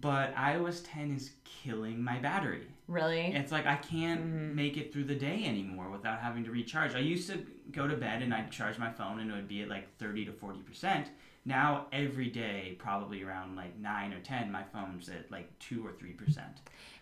[0.00, 2.66] but iOS 10 is killing my battery.
[2.88, 3.26] Really?
[3.34, 4.54] It's like I can't Mm-hmm.
[4.54, 6.94] make it through the day anymore without having to recharge.
[6.94, 9.62] I used to go to bed and I'd charge my phone and it would be
[9.62, 11.06] at like 30 to 40%.
[11.46, 15.90] Now, every day, probably around like 9 or 10, my phone's at like 2 or
[15.92, 16.38] 3%.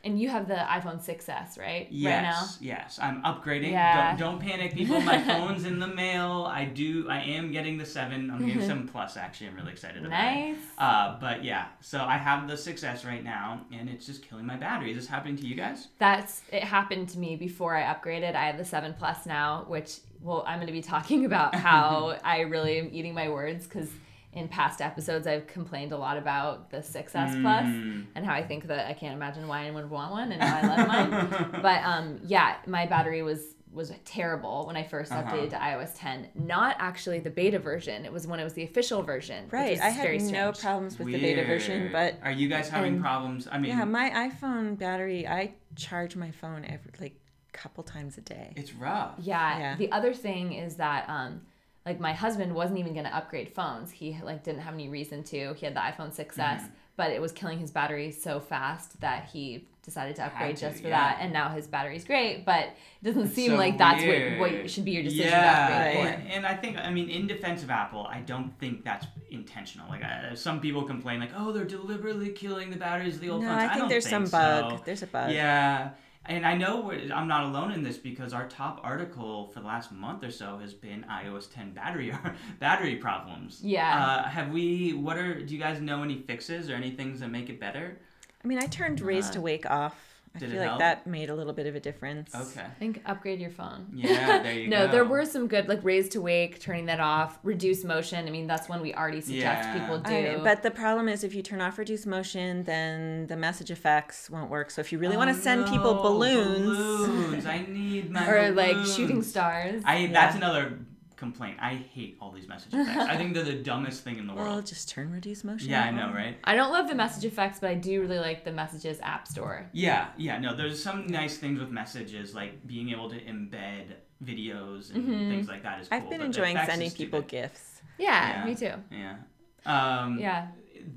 [0.05, 1.87] And you have the iPhone 6S, right?
[1.89, 2.49] Yes, Right now?
[2.61, 3.71] yes, I'm upgrading.
[3.71, 4.17] Yeah.
[4.17, 5.01] Don't, don't panic, people.
[5.01, 6.45] My phone's in the mail.
[6.51, 7.09] I do.
[7.09, 8.33] I am getting the seven.
[8.33, 9.17] I'm getting seven plus.
[9.17, 10.11] Actually, I'm really excited about it.
[10.51, 10.57] Nice.
[10.77, 14.57] Uh, but yeah, so I have the 6S right now, and it's just killing my
[14.57, 14.91] battery.
[14.91, 15.87] Is this happening to you guys?
[16.01, 18.35] That's it happened to me before I upgraded.
[18.35, 22.19] I have the 7 Plus now, which well, I'm going to be talking about how
[22.25, 23.89] I really am eating my words cuz
[24.33, 28.07] in past episodes I've complained a lot about the 6S Plus Mm.
[28.15, 30.59] and how I think that I can't imagine why anyone would want one and now
[30.63, 31.61] I love mine.
[31.63, 33.41] But um yeah, my battery was
[33.73, 35.23] was terrible when I 1st Uh-huh.
[35.23, 36.29] updated to iOS 10.
[36.35, 38.05] Not actually the beta version.
[38.05, 39.45] It was when it was the official version.
[39.45, 39.71] which Right.
[39.73, 42.95] was I had very no problems with the beta version, but are you guys having
[42.95, 43.49] and- problems?
[43.51, 47.19] I mean, yeah, my iPhone battery, I charge my phone every like
[47.53, 48.53] couple times a day.
[48.57, 49.15] it's rough.
[49.19, 49.59] Yeah.
[49.59, 49.77] Yeah.
[49.77, 51.43] The other thing is that um
[51.85, 53.91] like my husband wasn't even going to upgrade phones.
[53.91, 55.55] He like didn't have any reason to.
[55.55, 56.67] He had the iPhone 6s, Mm-hmm.
[56.97, 60.81] but it was killing his battery so fast that he decided to upgrade to, just
[60.81, 61.01] for yeah.
[61.15, 64.39] that and now his battery's great, but it doesn't It's seem so like that's weird.
[64.39, 66.21] what what should be your decision yeah, to upgrade for.
[66.23, 69.89] and, and I think I mean in defense of Apple, I don't think that's intentional.
[69.89, 73.43] Like uh, some people complain, like, oh, they're deliberately killing the batteries of the old
[73.43, 73.61] No, phones.
[73.63, 74.39] I think don't there's some so.
[74.39, 74.85] bug.
[74.85, 75.33] There's a bug.
[75.33, 75.91] Yeah.
[76.27, 79.91] And I know I'm not alone in this because our top article for the last
[79.91, 82.15] month or so has been iOS 10 battery
[82.61, 83.61] battery problems.
[83.63, 84.05] Yeah.
[84.07, 84.93] Uh, have we?
[84.93, 85.41] What are?
[85.43, 87.99] Do you guys know any fixes or any things that make it better?
[88.45, 90.12] I mean, I turned Raise Uh, to Wake off.
[90.35, 90.79] I feel it like help?
[90.79, 92.35] that made a little bit of a difference.
[92.35, 92.63] Okay.
[92.63, 93.87] I think upgrade your phone.
[93.93, 94.43] Yeah.
[94.43, 94.87] There you no, go.
[94.87, 98.27] No, there were some good like raise to wake, turning that off, reduce motion.
[98.27, 99.79] I mean, that's one we already suggest Yeah.
[99.79, 100.15] people do.
[100.15, 104.31] I- but the problem is if you turn off reduce motion, then the message effects
[104.31, 104.71] won't work.
[104.71, 107.47] So if you really want Oh, to send people oh, balloons, Balloons.
[107.47, 108.27] I need my.
[108.27, 109.83] or like shooting stars.
[109.85, 110.07] I.
[110.07, 110.79] That's another
[111.23, 111.57] complaint.
[111.61, 113.07] I hate all these message effects.
[113.13, 114.47] I think they're the dumbest thing in the world.
[114.47, 114.67] well, world.
[114.67, 115.71] just turn reduce motion.
[115.71, 116.37] Yeah, I know, right?
[116.43, 119.69] I don't love the message effects, but I do really like the messages app store.
[119.73, 123.87] Yeah, yeah, no, there's some nice things with messages, like being able to embed
[124.25, 125.29] videos and Mhm.
[125.31, 125.97] things like that is cool.
[125.99, 127.83] I've been but the enjoying effects sending people gifts.
[127.99, 128.45] Yeah, Yeah.
[128.45, 128.75] me too.
[128.91, 129.17] Yeah.
[129.65, 130.49] Um, Yeah.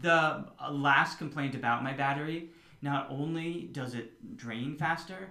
[0.02, 0.12] The
[0.60, 2.50] uh, last complaint about my battery,
[2.82, 5.30] not only does it drain faster,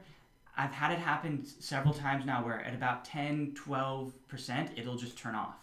[0.56, 5.34] I've had it happen several times now where at about 10, 12%, it'll just turn
[5.34, 5.56] off.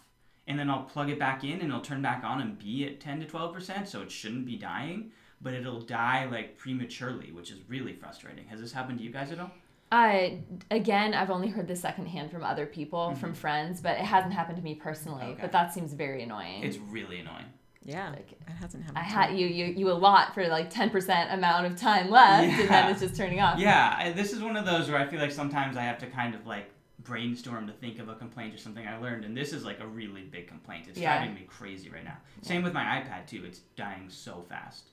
[0.46, 3.00] And then I'll plug it back in and it'll turn back on and be at
[3.00, 7.60] 10 to 12%, so it shouldn't be dying, but it'll die like prematurely, which is
[7.68, 8.46] really frustrating.
[8.48, 9.50] Has this happened to you guys at all?
[9.92, 10.30] Uh,
[10.70, 14.56] again, I've only heard this secondhand from other people, from friends, but it hasn't happened
[14.56, 15.22] to me personally.
[15.22, 15.32] Mm-hmm.
[15.32, 15.42] Okay.
[15.42, 16.64] But that seems very annoying.
[16.64, 17.44] It's really annoying.
[17.84, 18.98] Yeah, Like, it hasn't happened.
[18.98, 19.40] I had me.
[19.42, 22.90] you you you allot for like ten percent amount of time left, and then Yeah.
[22.90, 23.58] it's just turning off.
[23.58, 26.06] Yeah, I, this is one of those where I feel like sometimes I have to
[26.06, 29.52] kind of like brainstorm to think of a complaint or something I learned, and this
[29.52, 30.86] is like a really big complaint.
[30.88, 31.16] It's Yeah.
[31.18, 32.16] driving me crazy right now.
[32.42, 33.42] Same with my iPad too.
[33.44, 34.84] It's dying so fast.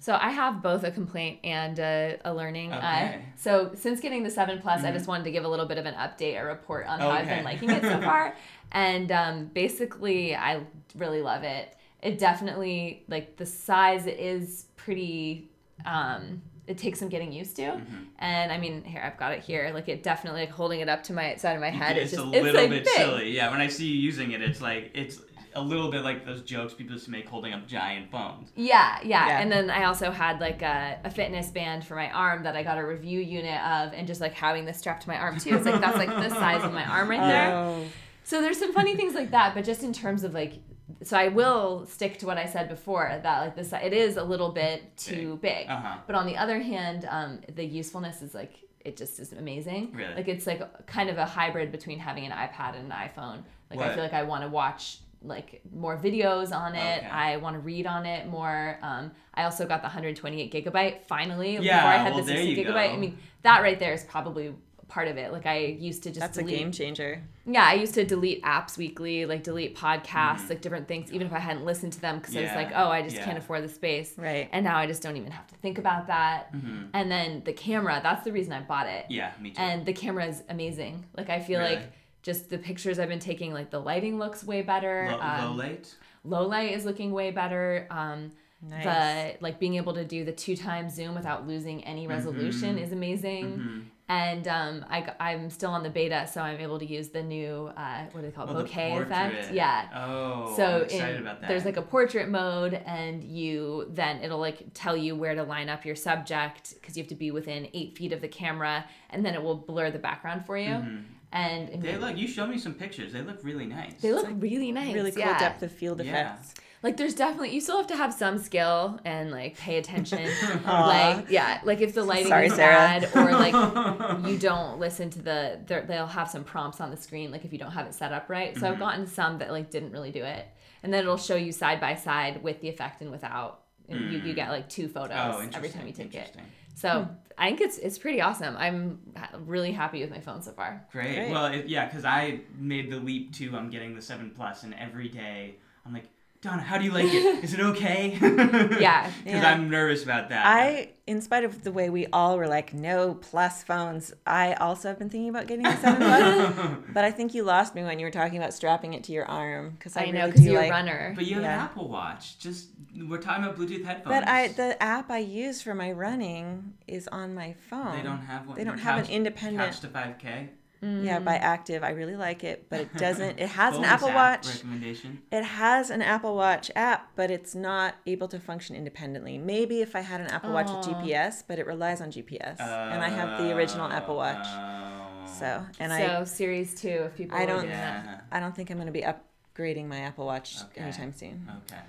[0.00, 2.74] So I have both a complaint and a, a learning.
[2.74, 3.24] Uh, Okay.
[3.36, 4.92] so since getting the seven plus, I Mhm.
[4.92, 7.26] just wanted to give a little bit of an update, a report on how I've
[7.26, 8.34] been liking it so far.
[8.72, 10.60] and um, basically, I
[10.94, 11.74] really love it.
[12.06, 15.50] It definitely like the size is pretty.
[15.84, 17.96] Um, it takes some getting used to, Mm-hmm.
[18.18, 19.70] and I mean, here I've got it here.
[19.72, 21.96] Like it definitely like holding it up to my side of my head.
[21.96, 22.94] it's, It's, just a little it's like bit big.
[22.96, 23.30] silly.
[23.30, 25.20] Yeah, when I see you using it, it's like it's
[25.54, 28.50] a little bit like those jokes people used to make holding up giant phones.
[28.56, 29.40] Yeah, yeah, Yeah.
[29.40, 32.62] And then I also had like a, a fitness band for my arm that I
[32.62, 35.54] got a review unit of, and just like having this strapped to my arm too.
[35.56, 37.50] It's like that's like the size of my arm right there.
[37.56, 37.84] Oh,
[38.24, 40.54] So there's some funny things like that, but just in terms of like,
[41.02, 44.22] so I will stick to what I said before that like this it is a
[44.24, 45.68] little bit too big.
[45.68, 45.96] Uh huh.
[46.06, 49.92] But on the other hand, um, the usefulness is like it just is amazing.
[49.92, 50.14] Really?
[50.14, 53.42] Like it's like kind of a hybrid between having an iPad and an iPhone.
[53.70, 56.98] Like I feel like I want to watch like more videos on it.
[56.98, 57.06] Okay.
[57.08, 58.78] I want to read on it more.
[58.82, 62.36] Um, I also got the 128 gigabyte finally Yeah, before I had well, the there
[62.44, 62.88] 60 you gigabyte.
[62.90, 62.94] go.
[62.94, 64.54] I mean that right there is probably
[64.88, 65.32] part of it.
[65.32, 67.22] Like I used to just that's a delete game changer.
[67.44, 70.50] yeah, I used to delete apps weekly, like delete podcasts, Mhm.
[70.50, 72.88] like different things, even if I hadn't listened to them because I was like, oh,
[72.88, 73.24] I just yeah.
[73.24, 74.14] can't afford the space.
[74.16, 74.48] Right.
[74.52, 76.48] And now I just don't even have to think about that.
[76.52, 79.06] hmm And then the camera, that's the reason I bought it.
[79.10, 79.60] Yeah, me too.
[79.60, 81.04] And the camera is amazing.
[81.16, 81.76] Like, I feel Really?
[81.76, 85.08] like just the pictures I've been taking, like the lighting looks way better.
[85.10, 85.94] low, um, low late.
[86.24, 87.86] low light is looking way better.
[87.90, 88.84] Um, Nice.
[88.84, 92.82] The like being able to do the two times zoom without losing any resolution Mhm.
[92.82, 93.44] is amazing.
[93.58, 97.08] hmm And um, I, g- I'm still on the beta, so I'm able to use
[97.08, 99.52] the new, uh, what do they call it, Oh, the bokeh effect.
[99.52, 99.88] Yeah.
[99.92, 101.48] Oh, so I'm excited in, about that.
[101.48, 105.68] there's like a portrait mode, and you then it'll like tell you where to line
[105.68, 109.26] up your subject because you have to be within eight feet of the camera, and
[109.26, 110.68] then it will blur the background for you.
[110.70, 111.02] Mhm.
[111.32, 112.16] And it They look.
[112.16, 113.12] You showed me some pictures.
[113.12, 114.00] They look really nice.
[114.00, 114.94] they look like really nice.
[114.94, 115.36] really cool yeah.
[115.38, 116.12] depth of field Yeah.
[116.36, 116.54] effects.
[116.86, 120.28] Like there's definitely you still have to have some skill and like pay attention.
[120.64, 122.76] Like yeah, like if the lighting Sorry, is Sarah.
[122.76, 126.96] bad or like you don't listen to the they're- they'll have some prompts on the
[126.96, 128.86] screen like if you don't have it set up right so i've Mhm.
[128.86, 130.46] gotten some that like didn't really do it
[130.84, 134.18] and then it'll show you side by side with the effect and without and you,
[134.18, 134.36] you Mm.
[134.36, 136.42] get like two photos oh, every time you take it interesting.
[136.74, 139.00] so i think it's it's pretty awesome i'm
[139.44, 141.14] really happy with my phone so far Great.
[141.16, 141.30] Great.
[141.32, 143.56] Well, it, yeah, because I made the leap too.
[143.56, 146.04] I'm getting the seven plus, and every day I'm like,
[146.46, 147.44] Donna, how do you like it?
[147.44, 148.16] Is it okay?
[148.80, 149.10] Yeah.
[149.24, 149.50] Because Yeah.
[149.50, 150.46] I'm nervous about that.
[150.46, 154.88] I, in spite of the way we all were like, no plus phones, I also
[154.88, 156.78] have been thinking about getting a 7 Plus.
[156.92, 159.24] but I think you lost me when you were talking about strapping it to your
[159.24, 159.70] arm.
[159.72, 162.38] Because I, i, know because you're like, a runner But you have an Apple Watch.
[162.38, 162.68] Just
[163.08, 164.14] we're talking about Bluetooth headphones.
[164.14, 167.96] But I, the app I use for my running is on my phone.
[167.96, 168.56] they don't have one.
[168.56, 169.72] They don't Your have an independent.
[169.72, 170.48] Couch to 5K.
[170.82, 173.38] Yeah, by Active, I really like it, but it doesn't.
[173.40, 174.46] It has an Apple Watch.
[174.46, 175.20] recommendation.
[175.32, 179.38] It has an Apple Watch app, but it's not able to function independently.
[179.38, 183.02] Maybe if I had an Apple Watch with GPS, but it relies on GPS, and
[183.02, 184.46] I have the original Apple Watch.
[184.46, 185.02] Oh.
[185.38, 188.04] So, and so I, So series two if people I don't- doing that.
[188.04, 188.20] Yeah.
[188.30, 190.82] I don't think I'm going to be upgrading my Apple Watch Okay.
[190.82, 191.50] anytime soon.
[191.70, 191.80] Okay.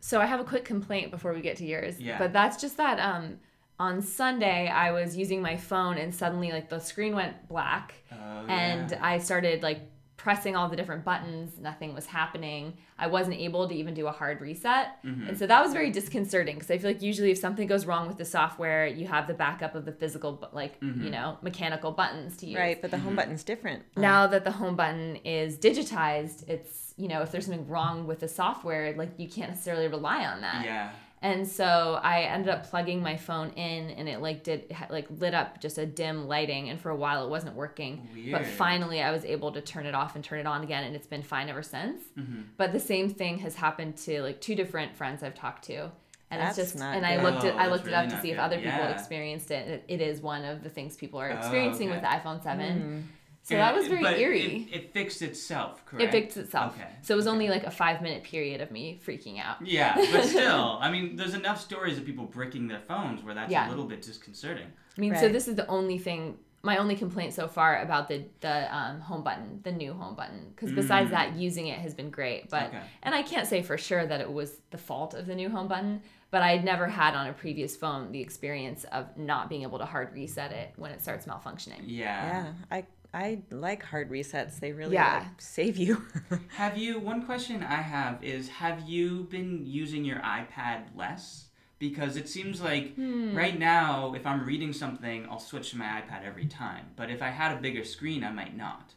[0.00, 1.98] So I have a quick complaint before we get to yours.
[2.00, 2.18] Yeah.
[2.18, 3.38] But that's just that um
[3.78, 8.46] on Sunday I was using my phone and suddenly like the screen went black Oh,
[8.48, 8.98] and yeah.
[9.04, 9.80] I started like
[10.16, 12.78] pressing all the different buttons, nothing was happening.
[12.98, 15.02] I wasn't able to even do a hard reset.
[15.04, 15.28] Mhm.
[15.28, 18.06] And so that was very disconcerting because I feel like usually if something goes wrong
[18.08, 21.04] with the software, you have the backup of the physical bu- like, Mhm.
[21.04, 22.56] you know, mechanical buttons to use.
[22.56, 23.06] Right, but the Mm-hmm.
[23.06, 23.82] home button's different.
[23.98, 28.20] Now that the home button is digitized, it's, you know, if there's something wrong with
[28.20, 30.64] the software, like you can't necessarily rely on that.
[30.64, 30.90] Yeah.
[31.24, 35.32] And so I ended up plugging my phone in and it like did like lit
[35.32, 38.06] up just a dim lighting and for a while it wasn't working.
[38.30, 40.94] But finally I was able to turn it off and turn it on again and
[40.94, 42.02] it's been fine ever since.
[42.14, 45.90] hmm But the same thing has happened to like two different friends I've talked to.
[46.30, 48.06] And That's it's just not and I looked at Oh, I that's looked it up
[48.08, 48.94] to not see if other people had Yeah.
[49.00, 49.66] experienced it.
[49.68, 52.60] It, it is one of the things people are Oh, experiencing with the iPhone 7.
[52.82, 53.02] Mm.
[53.44, 54.68] So that was very but eerie.
[54.72, 56.02] It, it fixed itself, correct?
[56.02, 56.74] It fixed itself.
[56.74, 56.88] Okay.
[57.02, 57.32] So it was okay.
[57.34, 59.64] only like a five minute period of me freaking out.
[59.66, 63.52] Yeah, but still, I mean, there's enough stories of people bricking their phones where that's
[63.52, 63.68] Yeah.
[63.68, 64.66] a little bit disconcerting.
[64.96, 68.24] I mean, so this is the only thing, my only complaint so far about the
[68.40, 71.12] the um, home button, the new home button, because besides Mm.
[71.12, 72.48] that, using it has been great.
[72.48, 72.80] But Okay.
[73.02, 75.68] and I can't say for sure that it was the fault of the new home
[75.68, 79.78] button, but I'd never had on a previous phone the experience of not being able
[79.80, 81.82] to hard reset it when it starts malfunctioning.
[81.84, 82.26] Yeah.
[82.26, 84.58] Yeah, I I like hard resets.
[84.60, 85.18] They really Yeah.
[85.18, 86.04] like, save you.
[86.56, 86.98] Have you?
[86.98, 91.46] One question I have is: Have you been using your iPad less?
[91.78, 93.34] Because it seems like Hmm.
[93.36, 96.86] right now, if I'm reading something, I'll switch to my iPad every time.
[96.96, 98.94] But if I had a bigger screen, I might not.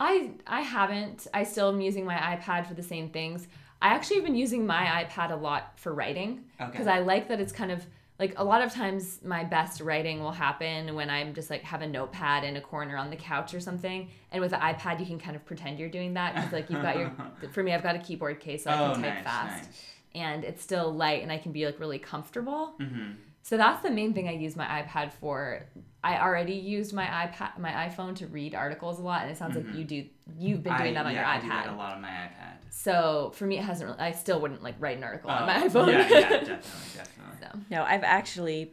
[0.00, 1.26] I I haven't.
[1.32, 3.46] I still am using my iPad for the same things.
[3.80, 6.70] I actually have been using my iPad a lot for writing Okay.
[6.70, 7.84] because I like that it's kind of
[8.22, 11.82] like a lot of times my best writing will happen when I'm just like have
[11.82, 14.08] a notepad in a corner on the couch or something.
[14.30, 16.82] And with the iPad, you can kind of pretend you're doing that because like you've
[16.82, 17.10] got your.
[17.52, 19.86] For me, I've got a keyboard case so I oh, can type nice, fast, nice.
[20.14, 22.74] and it's still light, and I can be like really comfortable.
[22.78, 23.10] hmm
[23.42, 25.66] So that's the main thing I use my iPad for.
[26.04, 29.56] I already used my iPad, my iPhone to read articles a lot, and it sounds
[29.56, 29.78] like mm-hmm.
[29.78, 30.04] you do.
[30.38, 31.74] You've been doing I, that on yeah, your I do that iPad.
[31.74, 32.54] a lot on my iPad.
[32.70, 33.90] So for me, it hasn't.
[33.90, 35.92] Really, I still wouldn't like write an article on Oh, my iPhone.
[35.92, 36.60] Yeah, yeah, definitely,
[36.94, 37.36] definitely.
[37.40, 38.72] so no, I've actually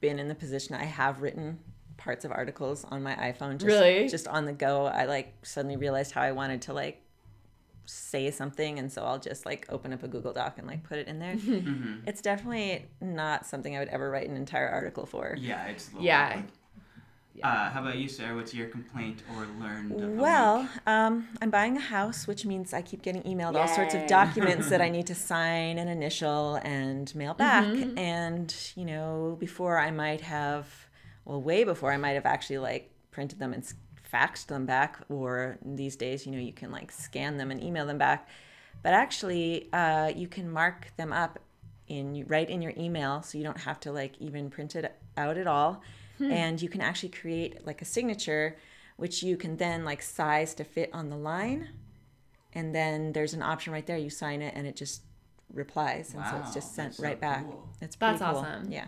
[0.00, 1.58] been in the position I have written
[1.96, 3.52] parts of articles on my iPhone.
[3.52, 4.08] Just, Really?
[4.08, 4.86] Just on the go.
[4.86, 7.03] I like suddenly realized how I wanted to like
[7.86, 10.98] say something, and so I'll just like open up a Google Doc and like put
[10.98, 11.34] it in there.
[11.36, 15.36] hmm it's definitely not something I would ever write an entire article for.
[15.38, 16.42] Yeah, it's a little Yeah.
[17.42, 18.34] Uh, how about you, Sarah?
[18.36, 20.18] What's your complaint or learned?
[20.18, 24.06] Well, um, I'm buying a house, which means I keep getting emailed all sorts of
[24.06, 27.64] documents that I need to sign and initial and mail back.
[27.64, 27.98] Mm-hmm.
[27.98, 30.68] And, you know, before I might have,
[31.24, 33.64] well, way before I might have actually like printed them and
[34.14, 37.62] s- faxed them back, or these days, you know, you can like scan them and
[37.62, 38.28] email them back.
[38.82, 41.38] But actually, uh, you can mark them up
[41.88, 45.36] in right in your email, so you don't have to like even print it out
[45.38, 45.82] at all.
[46.20, 48.56] And you can actually create like a signature,
[48.96, 51.68] which you can then like size to fit on the line.
[52.52, 53.98] And then there's an option right there.
[53.98, 55.02] You sign it, and it just
[55.52, 57.44] replies, and so it's just sent that's so right back.
[57.44, 57.68] cool.
[57.80, 58.40] It's pretty That's cool.
[58.44, 58.70] awesome.
[58.70, 58.86] Yeah.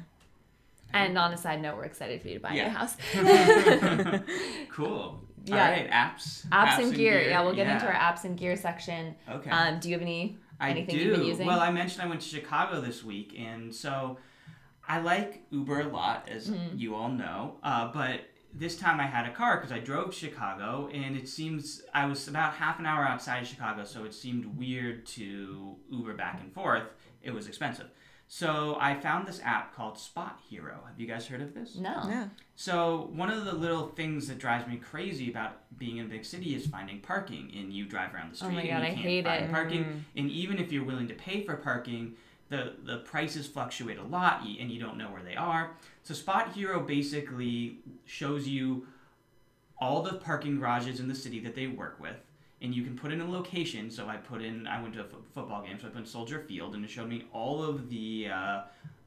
[0.93, 2.65] And on a side note, we're excited for you to buy a Yeah.
[2.69, 2.97] new house.
[4.71, 5.23] cool.
[5.45, 5.65] Yeah.
[5.65, 6.47] All right, apps.
[6.49, 7.21] apps and gear.
[7.23, 9.15] Yeah, we'll get into our apps and gear section.
[9.31, 9.51] Okay.
[9.51, 11.03] Um, do you have any I anything do.
[11.05, 11.47] you've been using?
[11.47, 14.19] Well, I mentioned I went to Chicago this week, and so
[14.89, 16.79] I like Uber a lot, as Mm-hmm.
[16.79, 17.57] you all know.
[17.63, 18.23] Uh, but
[18.53, 22.27] this time I had a car because I drove Chicago, and it seems I was
[22.27, 26.53] about half an hour outside of Chicago, so it seemed weird to Uber back and
[26.53, 26.85] forth.
[27.23, 27.87] It was expensive.
[28.29, 30.81] So I found this app called Spot Hero.
[30.89, 31.77] Have you guys heard of this?
[31.77, 32.03] no.
[32.09, 32.29] Yeah.
[32.57, 36.25] So one of the little things that drives me crazy about being in a big
[36.25, 37.53] city is finding parking.
[37.57, 39.51] And you drive around the Oh street my and you I can't hate find it.
[39.53, 39.85] parking.
[39.85, 40.01] Mm.
[40.17, 42.15] And even if you're willing to pay for parking,
[42.49, 45.73] the the prices fluctuate a lot, and you don't know where they are.
[46.03, 48.87] So SpotHero basically shows you
[49.79, 52.17] all the parking garages in the city that they work with.
[52.63, 53.91] And you can put in a location.
[53.91, 56.41] So I put in, I went to a football game, so I put in Soldier
[56.41, 58.61] Field, and it showed me all of the uh,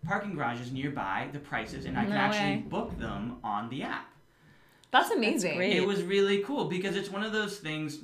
[0.06, 2.64] parking garages nearby, the prices, and I can No actually way.
[2.70, 4.06] book them on the app.
[4.92, 5.58] That's amazing.
[5.58, 5.74] great.
[5.76, 8.00] It was really cool because it's one of those things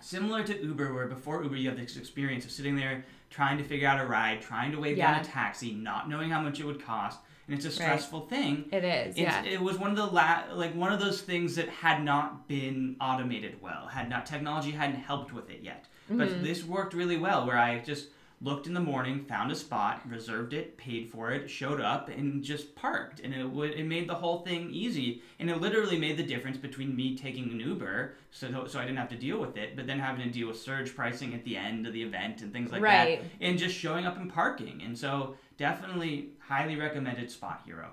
[0.00, 3.64] similar to Uber, where before Uber you have this experience of sitting there trying to
[3.64, 5.12] figure out a ride, trying to wave Yeah.
[5.12, 7.74] down a taxi, not knowing how much it would cost, and it's a Right.
[7.74, 8.64] stressful thing.
[8.72, 9.08] It is.
[9.10, 9.44] It's, Yeah.
[9.44, 12.96] It was one of the la- like one of those things that had not been
[13.00, 15.86] automated well, had not technology hadn't helped with it yet.
[16.06, 16.18] Mm-hmm.
[16.18, 18.08] But this worked really well, where I just
[18.44, 22.42] looked in the morning, found a spot, reserved it, paid for it, showed up, and
[22.44, 26.18] just parked, and it would it made the whole thing easy, and it literally made
[26.18, 29.56] the difference between me taking an Uber, so so I didn't have to deal with
[29.56, 32.42] it, but then having to deal with surge pricing at the end of the event
[32.42, 33.22] and things like Right.
[33.22, 37.88] that, and just showing up and parking, and so definitely highly recommended SpotHero.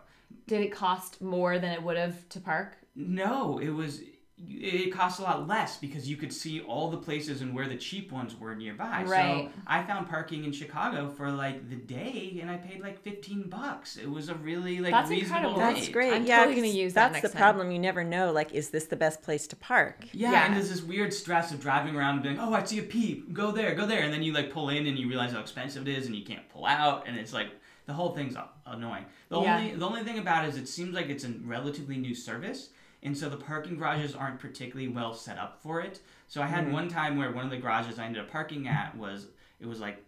[0.48, 2.78] Did it cost more than it would have to park?
[2.94, 4.02] No, it was.
[4.48, 7.76] It costs a lot less because you could see all the places and where the
[7.76, 9.04] cheap ones were nearby.
[9.04, 9.46] Right.
[9.46, 13.44] So I found parking in Chicago for like the day, and I paid like fifteen
[13.50, 13.98] bucks.
[13.98, 15.62] It was a really like That's reasonable incredible.
[15.68, 15.74] rate.
[15.76, 16.14] That's great.
[16.14, 17.42] I'm yeah, totally gonna 'cause use that That's next the time.
[17.56, 17.72] problem.
[17.72, 18.32] You never know.
[18.32, 20.06] Like, is this the best place to park?
[20.12, 20.46] Yeah, Yeah.
[20.46, 23.34] and there's this weird stress of driving around and being, oh, I see a peep,
[23.34, 25.88] go there, go there, and then you like pull in and you realize how expensive
[25.88, 27.50] it is, and you can't pull out, and it's like
[27.88, 28.36] the whole thing's
[28.68, 29.06] annoying.
[29.30, 29.58] The Yeah.
[29.58, 32.70] only the only thing about it is it seems like it's a relatively new service,
[33.04, 36.00] and so the parking garages aren't particularly well set up for it.
[36.28, 36.74] So I had mm-hmm.
[36.74, 39.28] one time where one of the garages I ended up parking at was
[39.60, 40.04] it was like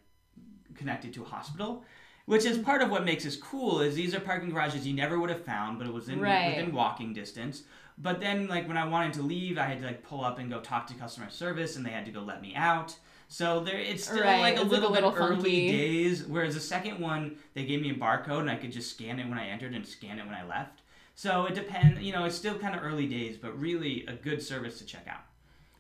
[0.76, 1.84] connected to a hospital.
[2.26, 5.20] Which is part of what makes this cool is these are parking garages you never
[5.20, 6.56] would have found, but it was in Right.
[6.56, 7.64] within walking distance.
[7.98, 10.50] But then like when I wanted to leave, I had to like pull up and
[10.50, 12.96] go talk to customer service, and they had to go let me out.
[13.28, 16.24] So there, it's still Right, like it's, a like, a little, little bit early days.
[16.24, 19.28] Whereas the second one, they gave me a barcode, and I could just scan it
[19.28, 20.83] when I entered and scan it when I left.
[21.16, 22.02] So it depends.
[22.02, 25.06] You know, it's still kind of early days, but really a good service to check
[25.08, 25.22] out.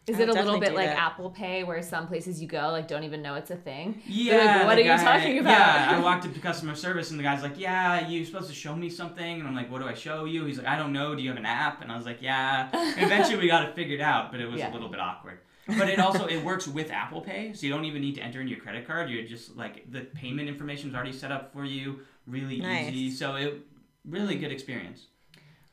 [0.06, 0.98] Is I'll it a little bit like that.
[0.98, 4.02] Apple Pay, where some places you go like don't even know it's a thing?
[4.06, 4.36] Yeah.
[4.36, 5.52] like, what the are you talking about?
[5.52, 8.54] Yeah, I walked up to customer service and the guy's like, "Yeah, you're supposed to
[8.54, 10.92] show me something," and I'm like, "What do I show you?" He's like, "I don't
[10.92, 11.16] know.
[11.16, 13.76] Do you have an app?" And I was like, "Yeah." And eventually, we got it
[13.76, 14.72] figured out, but it was Yeah.
[14.72, 15.40] a little bit awkward.
[15.66, 18.42] But it also it works with Apple Pay, so you don't even need to enter
[18.42, 19.10] in your credit card.
[19.10, 22.90] You're just like the payment information is already set up for you, really Nice.
[22.92, 23.16] easy.
[23.16, 23.62] So it
[24.04, 25.08] really good experience.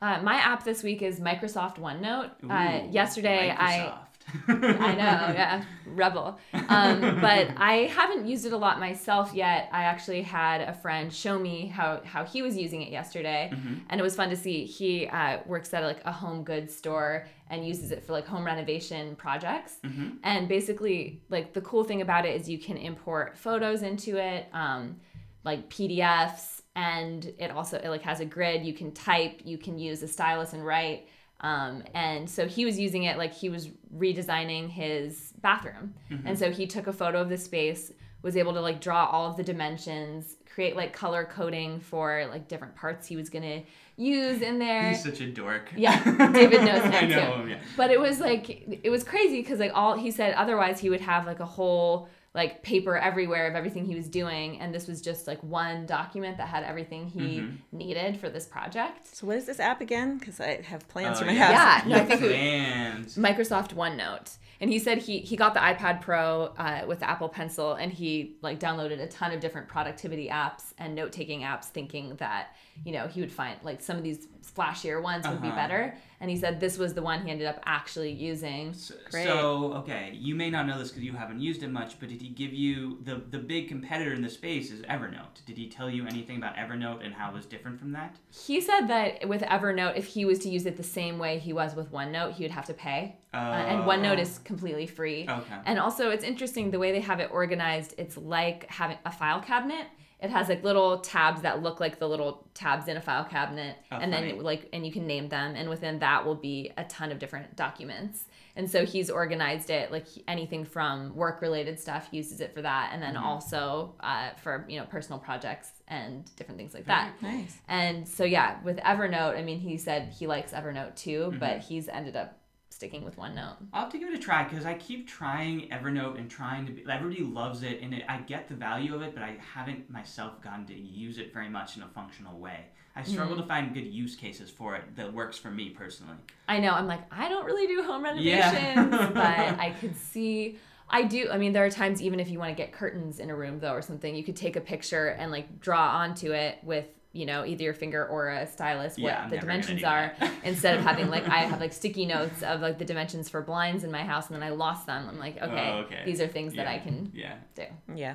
[0.03, 2.31] Uh, my app this week is Microsoft OneNote.
[2.49, 4.07] uh, yesterday, I Microsoft.
[4.49, 6.39] I know, yeah, rebel.
[6.53, 9.69] Um, but I haven't used it a lot myself yet.
[9.73, 13.51] I actually had a friend show me how how he was using it yesterday,
[13.89, 14.65] and it was fun to see.
[14.65, 18.45] He uh, works at like a home goods store and uses it for like home
[18.47, 19.79] renovation projects.
[20.23, 24.47] And basically, like the cool thing about it is you can import photos into it,
[24.53, 25.01] um,
[25.45, 28.65] like PDFs, and it also it like has a grid.
[28.65, 31.09] You can type, you can use a stylus and write.
[31.41, 35.95] Um, and so he was using it like he was redesigning his bathroom.
[36.25, 37.93] And so he took a photo of the space,
[38.23, 42.47] was able to like draw all of the dimensions, create like color coding for like
[42.49, 43.63] different parts he was gonna
[43.97, 44.91] use in there.
[44.91, 45.71] He's such a dork.
[45.77, 46.03] Yeah,
[46.33, 47.43] David knows him I know too.
[47.43, 47.61] him, yeah.
[47.77, 51.01] But it was like it was crazy because like all he said otherwise he would
[51.01, 55.01] have like a whole like paper everywhere of everything he was doing and this was
[55.01, 57.77] just like one document that had everything he Mm-hmm.
[57.77, 59.15] needed for this project.
[59.17, 60.19] So what is this app again?
[60.19, 61.53] Because I have plans Oh, for my yeah.
[61.53, 61.87] house.
[61.87, 63.17] Yeah, no, I think it- Plans.
[63.17, 64.37] Microsoft OneNote.
[64.61, 67.91] And he said he he got the iPad Pro uh, with the Apple Pencil, and
[67.91, 72.55] he like downloaded a ton of different productivity apps and note taking apps, thinking that
[72.85, 74.27] you know he would find like some of these
[74.57, 75.57] flashier ones would be Uh-huh.
[75.57, 75.95] better.
[76.23, 78.75] And he said this was the one he ended up actually using.
[78.75, 82.09] So, so, okay, you may not know this because you haven't used it much, but
[82.11, 85.45] did he give you the the big competitor in the space is Evernote?
[85.47, 88.17] Did he tell you anything about Evernote and how it was different from that?
[88.31, 91.53] He said that with Evernote, if he was to use it the same way he
[91.53, 93.17] was with OneNote, he would have to pay.
[93.33, 95.27] Uh, and OneNote is completely free.
[95.29, 95.55] Okay.
[95.65, 97.95] And also, it's interesting the way they have it organized.
[97.97, 99.87] It's like having a file cabinet.
[100.23, 103.77] It has like little tabs that look like the little tabs in a file cabinet,
[103.91, 104.33] Oh, and funny.
[104.33, 107.19] then like and you can name them, and within that will be a ton of
[107.19, 108.25] different documents.
[108.57, 112.91] And so he's organized it like anything from work related stuff uses it for that,
[112.93, 113.25] and then Mm-hmm.
[113.25, 117.13] also uh, for you know personal projects and different things like that.
[117.23, 117.57] Nice.
[117.69, 121.39] And so yeah, with Evernote, I mean, he said he likes Evernote too, Mm-hmm.
[121.39, 122.37] but he's ended up
[122.81, 123.57] sticking with OneNote.
[123.75, 126.73] I'll have to give it a try because I keep trying Evernote and trying to
[126.73, 126.83] be.
[126.91, 130.41] Everybody loves it, and it, I get the value of it, but I haven't myself
[130.41, 132.61] gotten to use it very much in a functional way.
[132.97, 133.43] I struggle Mm-hmm.
[133.43, 136.17] to find good use cases for it that works for me personally.
[136.49, 136.73] I know.
[136.73, 138.51] I'm like, I don't really do home Yeah.
[138.51, 140.57] renovations, but I could see.
[140.89, 141.29] I do.
[141.31, 143.61] I mean, there are times even if you want to get curtains in a room
[143.61, 147.27] though or something, you could take a picture and like draw onto it with you
[147.27, 150.31] know either your finger or a stylus what Yeah, the dimensions are that.
[150.45, 153.83] instead of having like I have like sticky notes of like the dimensions for blinds
[153.85, 155.09] in my house and then I lost them.
[155.09, 156.03] I'm like, okay, Oh, okay.
[156.05, 157.35] these are things that I can Yeah.
[157.57, 157.65] do.
[157.95, 158.15] Yeah.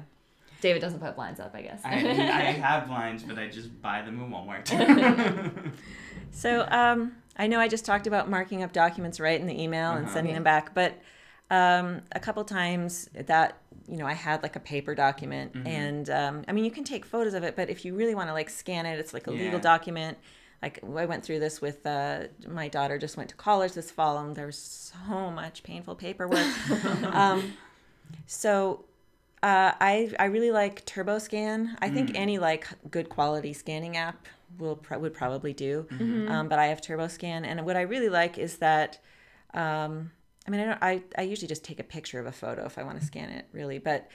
[0.62, 1.82] David doesn't put blinds up, I guess.
[1.84, 1.98] I, I
[2.54, 5.72] have blinds, but I just buy them at Walmart.
[6.32, 9.92] So um, I know I just talked about marking up documents right in the email
[9.94, 10.14] and Uh-huh.
[10.14, 11.00] sending them back, but
[11.50, 13.58] um, a couple times that
[13.88, 15.68] you know I had like a paper document, Mm-hmm.
[15.68, 18.30] and um, I mean you can take photos of it, but if you really want
[18.30, 19.44] to like scan it, it's like a Yeah.
[19.44, 20.18] legal document.
[20.62, 24.18] Like I went through this with uh, my daughter just went to college this fall,
[24.18, 26.48] and there was so much painful paperwork.
[27.14, 27.54] um,
[28.26, 28.86] so
[29.44, 31.76] uh, I I really like TurboScan.
[31.82, 34.26] I think any like good quality scanning app
[34.58, 35.86] will pro- would probably do.
[36.30, 39.00] Um, but I have TurboScan, and what I really like is that.
[39.54, 40.12] Um,
[40.48, 42.78] I mean, I, don't, I I usually just take a picture of a photo if
[42.78, 43.08] I want to mm-hmm.
[43.08, 43.80] scan it, really.
[43.80, 44.10] But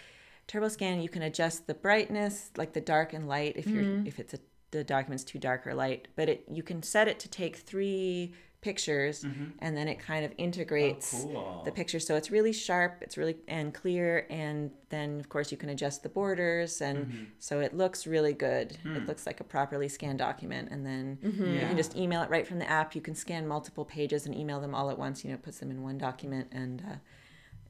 [0.49, 4.07] TurboScan, you can adjust the brightness, like the dark and light, if you're mm-hmm.
[4.07, 4.39] if it's a
[4.70, 6.09] the document's too dark or light.
[6.16, 9.44] But it you can set it to take three pictures, mm-hmm.
[9.61, 11.62] and then it kind of oh, integrates cool.
[11.64, 15.56] the picture so it's really sharp it's really and clear and then of course you
[15.56, 17.24] can adjust the borders and mm-hmm.
[17.38, 19.06] so it looks really good it hmm.
[19.06, 21.44] looks like a properly scanned document and then mm-hmm.
[21.44, 21.68] you Yeah.
[21.68, 24.61] can just email it right from the app you can scan multiple pages and email
[24.61, 26.96] them all at once you know it puts them in one document and uh,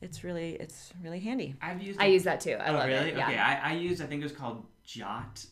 [0.00, 2.00] it's really it's really handy I've used.
[2.00, 2.54] I use that too.
[2.54, 3.10] I oh, love really?
[3.10, 3.16] it.
[3.16, 3.28] Yeah.
[3.28, 4.00] Okay, I, I used.
[4.02, 5.44] I think it was called Jot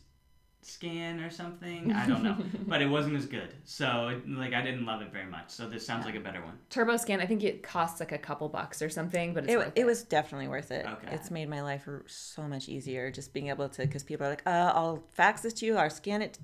[0.61, 1.91] Scan or something.
[1.93, 2.37] I don't know,
[2.67, 3.53] but it wasn't as good.
[3.63, 5.49] So it, like I didn't love it very much.
[5.49, 6.57] So this sounds like a better one.
[6.69, 7.19] TurboScan.
[7.21, 9.85] I think it costs like a couple bucks or something, but it's it, worth it
[9.85, 11.13] was definitely worth it Okay.
[11.15, 14.43] it's made my life so much easier just being able to because people are like
[14.45, 16.37] uh, i'll fax this to you i'll scan it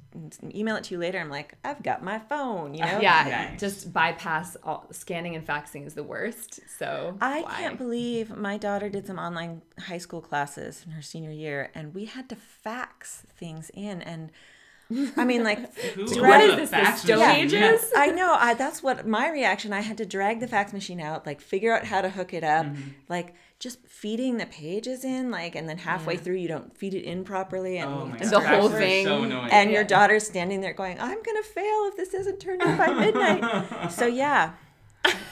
[0.54, 3.60] email it to you later i'm like i've got my phone you know yeah, Nice.
[3.60, 6.60] just bypass all scanning and faxing is the worst.
[6.80, 7.52] So I why?
[7.56, 11.94] can't believe my daughter did some online high school classes in her senior year, and
[11.94, 14.02] we had to fax things in.
[14.06, 14.32] And
[15.18, 16.70] I mean, like, Who What What owns this?
[16.70, 17.46] The Stone machine?
[17.46, 17.92] Ages?
[17.98, 18.36] I know.
[18.40, 19.74] I, that's what my reaction.
[19.74, 22.44] I had to drag the fax machine out, like figure out how to hook it
[22.44, 22.90] up, Mm-hmm.
[23.10, 27.04] like just feeding the pages in, like, and then halfway through you don't feed it
[27.04, 29.06] in properly, and, Oh you The God, whole thing.
[29.06, 32.78] So and your daughter's standing there going, "I'm gonna fail if this isn't turned on
[32.78, 34.52] by midnight." so yeah,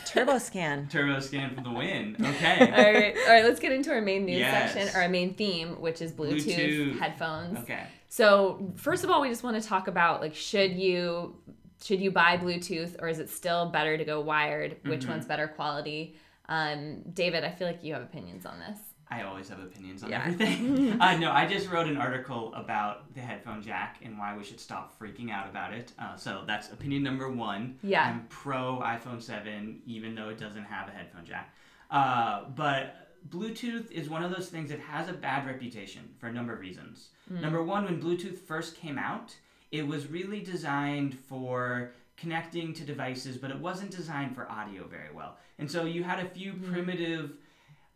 [0.05, 0.89] TurboScan.
[0.91, 2.15] TurboScan for the win.
[2.19, 2.59] Okay.
[2.59, 3.43] all right, all right.
[3.43, 4.73] Let's get into our main news Yes.
[4.73, 6.99] section, or our main theme, which is Bluetooth, Bluetooth.
[6.99, 7.59] headphones.
[7.59, 7.83] Okay.
[8.13, 11.35] So first of all, we just want to talk about like should you
[11.83, 14.77] should you buy Bluetooth or is it still better to go wired?
[14.85, 15.09] Which Mm-hmm.
[15.13, 16.15] one's better quality?
[16.47, 18.77] Um, David, I feel like you have opinions on this.
[19.09, 20.25] I always have opinions on Yeah.
[20.27, 21.01] everything.
[21.01, 24.59] uh, no, I just wrote an article about the headphone jack and why we should
[24.59, 25.91] stop freaking out about it.
[25.97, 27.79] Uh, so that's opinion number one.
[27.81, 28.03] Yeah.
[28.05, 31.51] I'm pro iPhone 7, even though it doesn't have a headphone jack.
[31.89, 36.33] Uh, but Bluetooth is one of those things that has a bad reputation for a
[36.33, 37.09] number of reasons.
[37.29, 39.35] Number one, when Bluetooth first came out,
[39.71, 45.11] it was really designed for connecting to devices, but it wasn't designed for audio very
[45.13, 45.37] well.
[45.57, 47.31] And so you had a few primitive,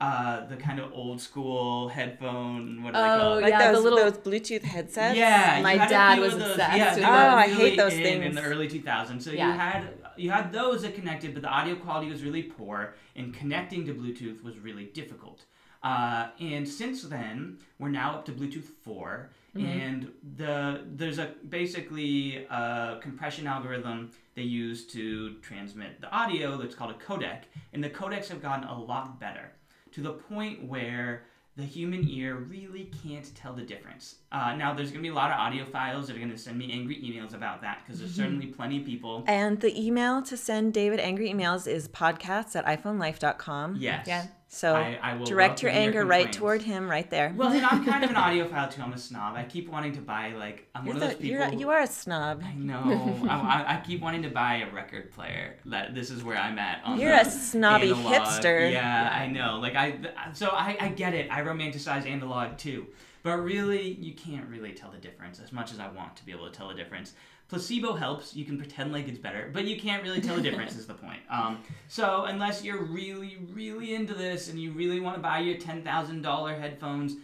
[0.02, 3.42] uh, the kind of old school headphone, what do they call Oh, it?
[3.42, 5.18] Like yeah, those, little- those Bluetooth headsets.
[5.18, 6.52] Yeah, My dad was those.
[6.52, 7.10] obsessed Yeah, with they those.
[7.10, 8.26] were Oh, I hate those in, things.
[8.26, 9.24] in the early 2000s.
[9.24, 9.52] So Yeah.
[9.54, 13.34] you had you had those that connected, but the audio quality was really poor, and
[13.34, 15.46] connecting to Bluetooth was really difficult.
[15.84, 19.66] Uh, and since then, we're now up to Bluetooth 4, Mm-hmm.
[19.66, 26.76] and the there's a basically a compression algorithm they use to transmit the audio that's
[26.76, 27.44] called a codec,
[27.74, 29.52] and the codecs have gotten a lot better
[29.94, 31.24] to the point where
[31.58, 34.18] the human ear really can't tell the difference.
[34.32, 36.56] Uh, now, there's going to be a lot of audiophiles that are going to send
[36.58, 39.24] me angry emails about that because there's certainly plenty of people.
[39.26, 43.78] And the email to send David angry emails is podcasts at iPhonelife.com.
[43.80, 44.06] Yes.
[44.08, 44.28] Yeah.
[44.50, 47.34] So I- I will direct your welcome your anger right toward him right there.
[47.36, 48.82] Well, and I'm kind of an audiophile too.
[48.82, 49.36] I'm a snob.
[49.36, 51.48] I keep wanting to buy like I'm You're one of those people.
[51.50, 52.42] you're, you are a snob.
[52.46, 53.20] I know.
[53.30, 55.58] I, I, I keep wanting to buy a record player.
[55.66, 56.82] That this is where I'm at.
[56.86, 58.14] On You're a snobby analog.
[58.14, 58.72] hipster.
[58.72, 59.60] Yeah, I know.
[59.60, 60.00] Like I,
[60.34, 61.30] so I, I get it.
[61.30, 62.88] I romanticize analog too,
[63.24, 66.32] but really, you can't really tell the difference as much as I want to be
[66.32, 67.14] able to tell the difference.
[67.50, 68.36] Placebo helps.
[68.36, 70.76] You can pretend like it's better, but you can't really tell the difference.
[70.76, 71.22] is the point.
[71.30, 75.58] Um, so unless you're really, really into this and you really want to buy your
[75.58, 77.16] ten thousand dollar headphones,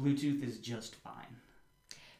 [0.00, 1.36] Bluetooth is just fine.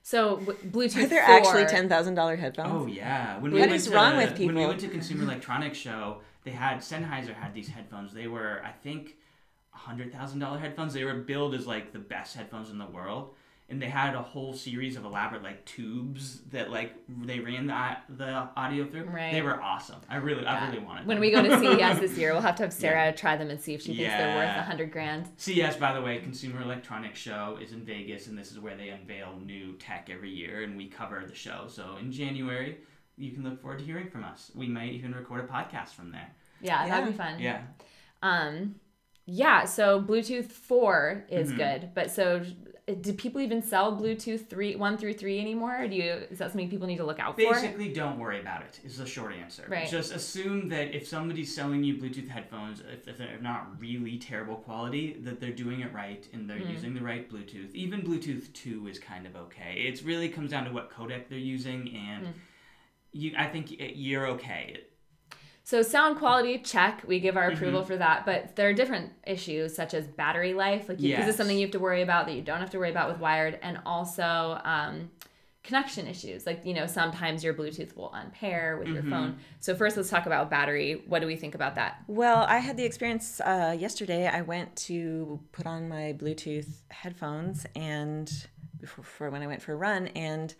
[0.03, 1.05] So w- Bluetooth.
[1.05, 2.70] Are there 4, actually ten thousand dollar headphones?
[2.72, 3.38] Oh yeah.
[3.38, 6.53] When What went is to, wrong with When we went to Consumer Electronics Show, they
[6.53, 8.12] had Sennheiser had these headphones.
[8.12, 9.16] They were, I think,
[9.70, 10.94] hundred thousand dollar headphones.
[10.94, 13.34] They were billed as like the best headphones in the world,
[13.68, 17.96] and they had a whole series of elaborate like tubes that like they ran the
[18.16, 19.04] the audio through.
[19.04, 19.32] Right.
[19.32, 19.96] They were awesome.
[20.08, 21.06] I really, I really wanted.
[21.06, 21.20] When them.
[21.20, 23.74] we go to CES this year, we'll have to have Sarah try them and see
[23.74, 25.28] if she thinks they're worth a hundred grand.
[25.36, 28.90] CES, by the way, Consumer Electronics Show is in Vegas, and this is where they
[28.90, 31.64] unveil new tech every year, and we cover the show.
[31.68, 32.78] So in January,
[33.16, 34.52] you can look forward to hearing from us.
[34.54, 36.30] We might even record a podcast from there.
[36.60, 37.40] Yeah, that'd be fun.
[37.40, 37.62] Yeah.
[38.22, 38.76] Um,
[39.26, 39.64] yeah.
[39.64, 41.56] So Bluetooth four is Mhm.
[41.56, 42.44] good, but so
[43.03, 45.82] do people even sell Bluetooth three, one through three anymore?
[45.82, 47.53] Or do you is that something people need to look out for?
[47.53, 48.78] Basically, don't worry about it.
[48.84, 49.64] Is the short answer.
[49.68, 49.89] Right.
[49.89, 54.55] Just assume that if somebody's selling you Bluetooth headphones, if, if they're not really terrible
[54.57, 56.70] quality, that they're doing it right and they're Mm.
[56.72, 57.74] using the right Bluetooth.
[57.74, 59.74] Even Bluetooth two is kind of okay.
[59.89, 62.32] It really comes down to what codec they're using, and Mm.
[63.12, 63.32] you.
[63.37, 64.82] I think you're okay.
[65.66, 67.54] So sound quality check, we give our Mm-hmm.
[67.56, 71.18] approval for that, but there are different issues such as battery life, like you, this
[71.18, 71.36] is Yes.
[71.36, 73.58] something you have to worry about that you don't have to worry about with wired,
[73.62, 75.10] and also um,
[75.64, 76.46] connection issues.
[76.46, 79.10] Like you know, sometimes your Bluetooth will unpair with your Mm-hmm.
[79.10, 79.38] phone.
[79.58, 81.02] So first, let's talk about battery.
[81.08, 82.00] What do we think about that?
[82.06, 84.28] Well, I had the experience uh, yesterday.
[84.28, 88.30] I went to put on my Bluetooth headphones and
[88.80, 90.54] before when I went for a run, and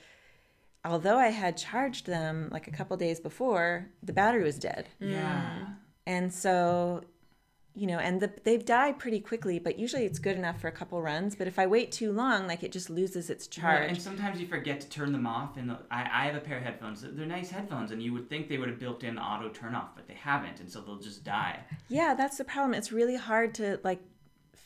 [0.87, 5.43] although I had charged them like a couple days before, the battery was dead, Yeah.
[5.59, 5.75] Mm.
[6.07, 7.03] and so.
[7.79, 10.73] You know, and the, they die pretty quickly, but usually it's good enough for a
[10.73, 11.37] couple runs.
[11.37, 13.89] But if I wait too long, like it just loses its Yeah, charge.
[13.91, 15.59] and sometimes you forget to turn them off.
[15.59, 17.03] And I, I have a pair of headphones.
[17.03, 19.91] They're nice headphones, and you would think they would have built in auto turn off,
[19.95, 21.61] but they haven't, and so they'll just die.
[21.89, 22.73] Yeah, that's the problem.
[22.73, 24.01] It's really hard to like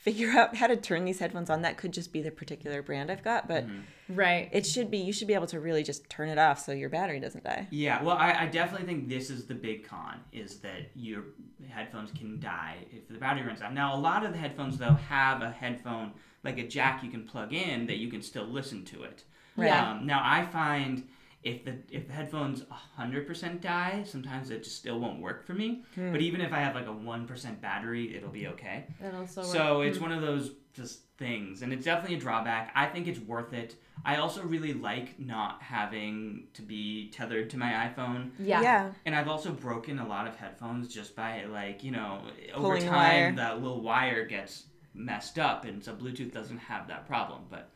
[0.00, 1.60] figure out how to turn these headphones on.
[1.62, 3.66] That could just be the particular brand I've got, but
[4.08, 4.48] Right.
[4.50, 6.88] it should be you should be able to really just turn it off so your
[6.88, 7.68] battery doesn't die.
[7.70, 11.24] Yeah, well, I, I definitely think this is the big con is that your
[11.68, 13.74] headphones can die if the battery runs out.
[13.74, 17.24] Now, a lot of the headphones though have a headphone like a jack you can
[17.26, 19.24] plug in that you can still listen to it.
[19.56, 19.66] Right.
[19.66, 19.90] Yeah.
[19.92, 21.06] Um, now, I find
[21.42, 22.64] if the if the headphones
[22.98, 25.82] 100% die sometimes it just still won't work for me.
[25.94, 26.12] Hmm.
[26.12, 28.86] but even if i have like a 1% battery it'll be okay.
[29.04, 29.50] It'll so work.
[29.50, 30.04] So it's hmm.
[30.04, 32.72] one of those just things and it's definitely a drawback.
[32.74, 33.76] I think it's worth it.
[34.04, 38.30] I also really like not having to be tethered to my iphone.
[38.38, 38.62] Yeah.
[38.62, 38.92] Yeah.
[39.06, 42.22] And i've also broken a lot of headphones just by like you know
[42.54, 47.06] over Pulling time that little wire gets messed up and so bluetooth doesn't have that
[47.06, 47.70] problem but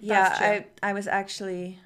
[0.00, 1.78] yeah i i was actually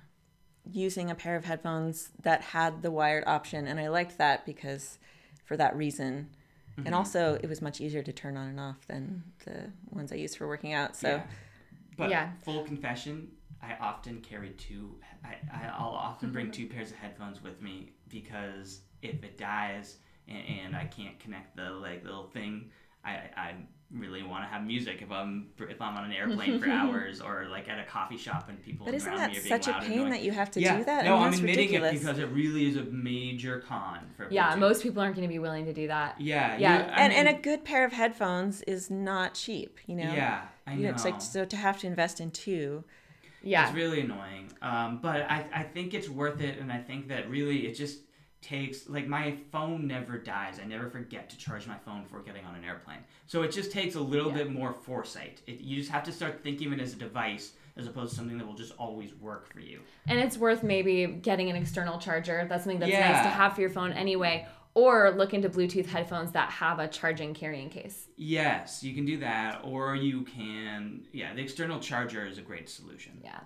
[0.70, 4.98] using a pair of headphones that had the wired option, and I liked that because
[5.44, 6.30] for that reason.
[6.72, 6.86] Mm-hmm.
[6.86, 10.16] And also, it was much easier to turn on and off than the ones I
[10.16, 10.96] use for working out.
[10.96, 11.22] So, yeah.
[11.96, 12.30] but yeah.
[12.44, 13.28] full confession,
[13.62, 14.96] I often carry two.
[15.24, 15.36] I,
[15.76, 19.96] I'll often bring two pairs of headphones with me because if it dies
[20.28, 22.70] and, and I can't connect the like little thing,
[23.04, 23.54] I, I
[23.92, 27.46] really want to have music if I'm if I'm on an airplane for hours or
[27.50, 29.04] like at a coffee shop and people are around me.
[29.04, 30.78] but isn't that such a pain that you have to yeah.
[30.78, 31.04] do that?
[31.04, 31.94] No, I am admitting ridiculous.
[31.94, 34.28] it because it really is a major con for.
[34.30, 36.20] Yeah, most people aren't going to be willing to do that.
[36.20, 39.78] Yeah, yeah, and mean, and a good pair of headphones is not cheap.
[39.86, 40.12] You know.
[40.12, 40.76] Yeah, I know.
[40.76, 42.84] You know it's like so to have to invest in two.
[43.42, 44.52] Yeah, it's really annoying.
[44.62, 48.00] Um, but I I think it's worth it, and I think that really it just
[48.42, 50.58] takes like my phone never dies.
[50.62, 52.98] I never forget to charge my phone before getting on an airplane.
[53.26, 54.38] So it just takes a little yeah.
[54.38, 55.42] bit more foresight.
[55.46, 58.16] It, you just have to start thinking of it as a device as opposed to
[58.16, 59.80] something that will just always work for you.
[60.06, 62.46] And it's worth maybe getting an external charger.
[62.48, 63.12] That's something that's yeah.
[63.12, 64.46] nice to have for your phone anyway.
[64.74, 68.06] Or look into Bluetooth headphones that have a charging carrying case.
[68.16, 69.62] Yes, you can do that.
[69.64, 73.20] Or you can, yeah, the external charger is a great solution.
[73.22, 73.40] Yeah.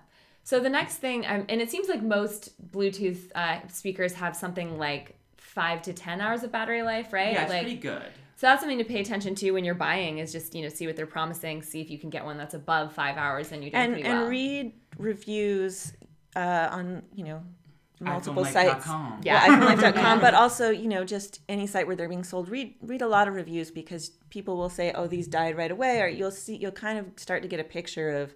[0.45, 4.77] So the next thing, um, and it seems like most Bluetooth uh, speakers have something
[4.77, 7.33] like five to ten hours of battery life, right?
[7.33, 8.03] Yeah, it's like, pretty good.
[8.35, 10.19] So that's something to pay attention to when you're buying.
[10.19, 12.53] Is just you know see what they're promising, see if you can get one that's
[12.53, 14.21] above five hours, and you do pretty well.
[14.21, 15.93] And read reviews
[16.35, 17.41] uh, on you know
[17.99, 18.85] multiple sites.
[19.23, 22.49] Yeah, well, iPhoneLife.com, but also you know just any site where they're being sold.
[22.49, 26.01] Read read a lot of reviews because people will say, oh, these died right away,
[26.01, 28.35] or you'll see you'll kind of start to get a picture of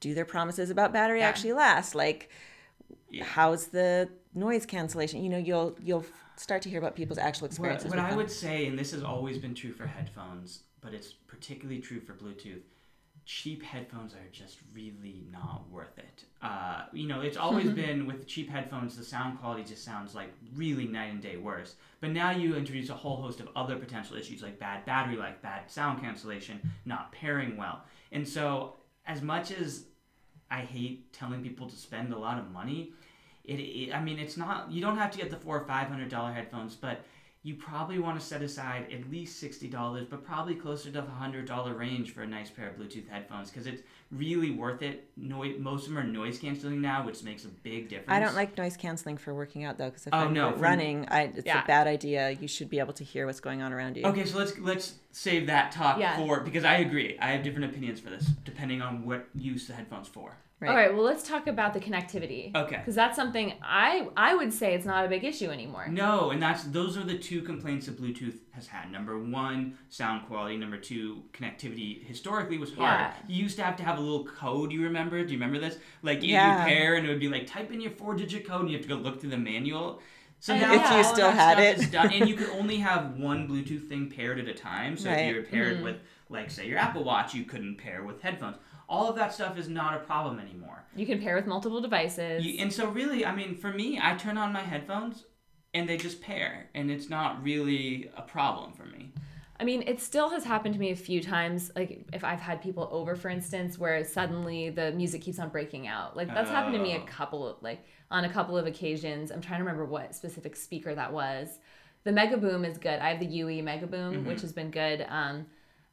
[0.00, 1.28] do their promises about battery yeah.
[1.28, 1.94] actually last?
[1.94, 2.30] Like,
[3.10, 3.24] yeah.
[3.24, 5.22] how's the noise cancellation?
[5.22, 6.04] You know, you'll you'll
[6.36, 7.90] start to hear about people's actual experiences.
[7.90, 11.12] What, what I would say, and this has always been true for headphones, but it's
[11.12, 12.62] particularly true for Bluetooth.
[13.24, 16.24] Cheap headphones are just really not worth it.
[16.40, 20.32] Uh, you know, it's always been with cheap headphones, the sound quality just sounds like
[20.54, 21.74] really night and day worse.
[22.00, 25.42] But now you introduce a whole host of other potential issues like bad battery life,
[25.42, 27.82] bad sound cancellation, not pairing well.
[28.12, 28.77] And so
[29.08, 29.84] as much as
[30.50, 32.92] I hate telling people to spend a lot of money,
[33.44, 35.88] it, it I mean it's not you don't have to get the four or five
[35.88, 37.00] hundred dollar headphones, but
[37.42, 41.78] you probably want to set aside at least $60 but probably closer to the $100
[41.78, 45.08] range for a nice pair of bluetooth headphones because it's really worth it.
[45.16, 48.10] No- most of them are noise canceling now which makes a big difference.
[48.10, 51.06] I don't like noise canceling for working out though because if oh, i'm no, running
[51.08, 51.62] I, it's yeah.
[51.62, 52.30] a bad idea.
[52.30, 54.04] You should be able to hear what's going on around you.
[54.04, 56.16] Okay so let's let's save that talk yeah.
[56.16, 57.18] for because i agree.
[57.20, 60.70] I have different opinions for this depending on what use the headphones for Right.
[60.70, 62.52] All right, well let's talk about the connectivity.
[62.52, 62.78] Okay.
[62.78, 65.86] Because that's something I I would say it's not a big issue anymore.
[65.88, 68.90] No, and that's those are the two complaints that Bluetooth has had.
[68.90, 70.56] Number one, sound quality.
[70.56, 72.04] Number two, connectivity.
[72.04, 73.00] Historically was hard.
[73.00, 73.14] Yeah.
[73.28, 74.72] You used to have to have a little code.
[74.72, 75.22] You remember?
[75.24, 75.78] Do you remember this?
[76.02, 76.64] Like you yeah.
[76.64, 78.92] pair, and it would be like type in your four-digit code, and you have to
[78.92, 80.02] go look through the manual.
[80.40, 83.88] So now if you still had it, done, and you could only have one Bluetooth
[83.88, 84.96] thing paired at a time.
[84.96, 85.18] So right.
[85.18, 85.84] if you were paired mm-hmm.
[85.84, 85.96] with,
[86.28, 88.56] like, say your Apple Watch, you couldn't pair with headphones
[88.88, 90.84] all of that stuff is not a problem anymore.
[90.96, 92.44] You can pair with multiple devices.
[92.44, 95.24] You, and so, really, I mean, for me, I turn on my headphones
[95.74, 99.12] and they just pair, and it's not really a problem for me.
[99.60, 101.72] I mean, it still has happened to me a few times.
[101.74, 105.88] Like, if I've had people over, for instance, where suddenly the music keeps on breaking
[105.88, 106.16] out.
[106.16, 107.06] Like, that's happened to me a oh.
[107.06, 109.32] couple of, like, on a couple of occasions.
[109.32, 111.58] I'm trying to remember what specific speaker that was.
[112.04, 113.00] The Mega Boom is good.
[113.00, 114.28] I have the UE Mega Boom, mm-hmm.
[114.28, 115.04] which has been good.
[115.08, 115.46] Um,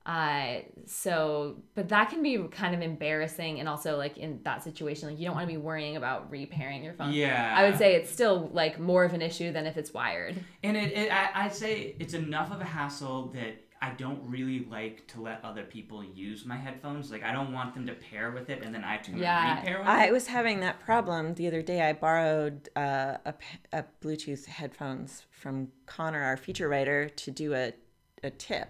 [0.05, 5.09] uh, so, but that can be kind of embarrassing, and also like in that situation,
[5.09, 7.11] like you don't want to be worrying about repairing your phone.
[7.11, 10.35] Yeah, I would say it's still like more of an issue than if it's wired.
[10.63, 14.67] And it, it I, I'd say it's enough of a hassle that I don't really
[14.69, 17.09] like to let other people use my headphones.
[17.09, 19.57] Like I don't want them to pair with it, and then I have to yeah.
[19.57, 21.81] repair with I was having that problem the other day.
[21.81, 23.33] I borrowed uh, a,
[23.73, 27.73] a Bluetooth headphones from Conner, our feature writer, to do a
[28.23, 28.69] a tip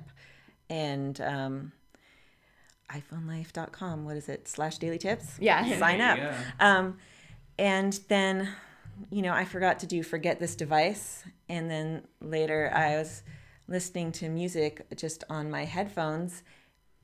[0.69, 1.71] and um,
[2.91, 4.05] iPhoneLife.com.
[4.05, 4.47] What is it?
[4.47, 5.37] Slash daily tips.
[5.39, 5.77] Yeah.
[5.79, 6.19] Sign up.
[6.59, 6.97] Um,
[7.57, 8.49] and then,
[9.09, 11.23] you know, I forgot to do forget this device.
[11.49, 13.23] And then later I was
[13.67, 16.43] listening to music just on my headphones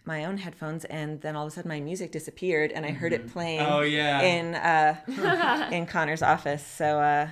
[0.03, 3.13] my own headphones and then all of a sudden my music disappeared and I heard
[3.13, 4.21] it playing Oh yeah.
[4.21, 6.65] in uh in Conner's office.
[6.65, 7.27] So uh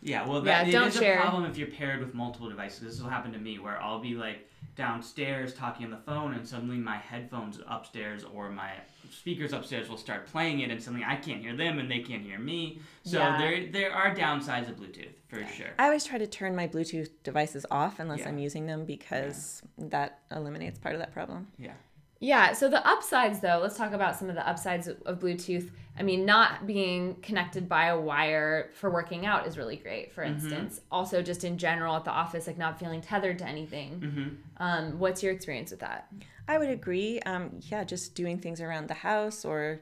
[0.00, 1.18] Yeah, well, Yeah, that, it don't is share.
[1.18, 2.80] a problem if you're paired with multiple devices.
[2.82, 4.48] This will happen to me where I'll be like
[4.78, 8.70] downstairs talking on the phone, and suddenly my headphones upstairs or my
[9.10, 12.22] speakers upstairs will start playing it, and suddenly I can't hear them and they can't
[12.22, 12.80] hear me.
[13.02, 13.36] So Yeah.
[13.38, 15.70] there there are downsides of Bluetooth for sure.
[15.78, 18.28] I always try to turn my Bluetooth devices off unless Yeah.
[18.28, 21.48] I'm using them because that eliminates part of that problem.
[21.58, 21.72] Yeah.
[22.20, 25.70] Yeah, so the upsides though, let's talk about some of the upsides of of Bluetooth.
[25.98, 30.22] I mean, not being connected by a wire for working out is really great, for
[30.22, 30.80] instance.
[30.92, 34.00] Also, just in general at the office, like not feeling tethered to anything.
[34.00, 34.62] Mm-hmm.
[34.62, 36.08] Um, what's your experience with that?
[36.46, 37.18] I would agree.
[37.20, 39.80] Um, yeah, just doing things around the house or,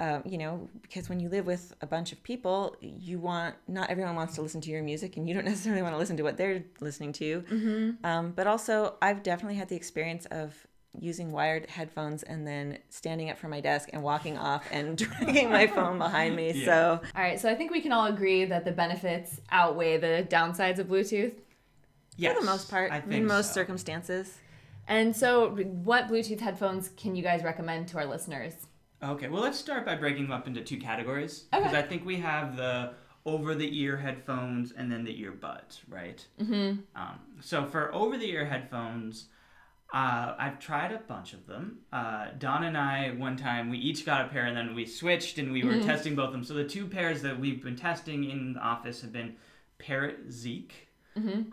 [0.00, 3.88] uh, you know, because when you live with a bunch of people, you want, not
[3.88, 6.24] everyone wants to listen to your music and you don't necessarily want to listen to
[6.24, 7.42] what they're listening to.
[7.42, 8.04] Mm-hmm.
[8.04, 10.66] Um, but also, I've definitely had the experience of
[11.00, 15.50] using wired headphones and then standing up from my desk and walking off and dragging
[15.50, 16.52] my phone behind me.
[16.52, 16.64] Yeah.
[16.64, 20.26] So, All right, so I think we can all agree that the benefits outweigh the
[20.28, 21.34] downsides of Bluetooth.
[22.16, 23.54] Yes, for the most part, I think in most so.
[23.54, 24.38] circumstances.
[24.88, 28.54] And so, what Bluetooth headphones can you guys recommend to our listeners?
[29.02, 31.78] Okay, well, let's start by breaking them up into two categories because Okay.
[31.78, 32.92] I think we have the
[33.26, 36.24] over-the-ear headphones and then the earbuds, right?
[36.40, 36.80] Mm-hmm.
[36.94, 39.26] Um, so for over-the-ear headphones,
[39.94, 41.78] uh, I've tried a bunch of them.
[41.92, 45.38] Uh, Don and I, one time, we each got a pair and then we switched
[45.38, 46.44] and we were testing both of them.
[46.44, 49.36] So the two pairs that we've been testing in the office have been
[49.78, 50.72] Parrot Zik,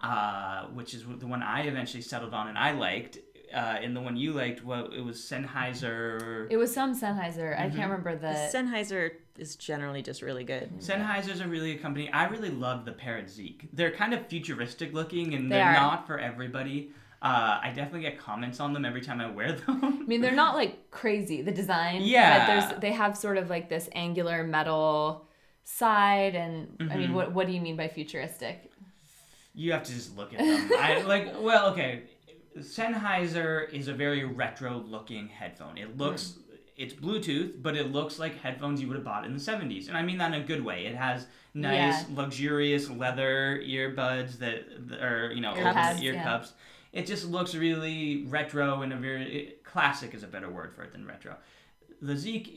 [0.01, 3.19] uh, which is the one I eventually settled on and I liked.
[3.53, 6.47] Uh, and the one you liked, well, it was Sennheiser.
[6.49, 7.53] It was some Sennheiser.
[7.55, 8.49] I can't remember the.
[8.51, 10.71] Sennheiser is generally just really good.
[10.79, 12.09] Sennheiser's a really good company.
[12.11, 13.67] I really love the Parrot Zik.
[13.71, 15.73] They're kind of futuristic looking and They they're are.
[15.73, 16.91] not for everybody.
[17.23, 19.79] Uh, I definitely get comments on them every time I wear them.
[19.83, 21.41] I mean, they're not like crazy.
[21.41, 22.39] The design, Yeah.
[22.39, 25.25] But there's they have sort of like this angular metal
[25.63, 26.97] side, and I Mm-hmm.
[26.99, 28.69] mean, what what do you mean by futuristic?
[29.55, 30.71] you have to just look at them.
[30.79, 32.03] I like well, okay.
[32.59, 35.77] Sennheiser is a very retro looking headphone.
[35.77, 36.39] It looks
[36.75, 39.87] it's Bluetooth, but it looks like headphones you would have bought in the 70s.
[39.89, 40.85] And I mean that in a good way.
[40.87, 44.63] It has nice, luxurious leather earbuds that,
[44.99, 46.23] are, you know, Ear open ear yeah.
[46.23, 46.53] cups.
[46.93, 50.83] It just looks really retro and a very it, classic is a better word for
[50.83, 51.35] it than retro.
[52.01, 52.47] The Zik,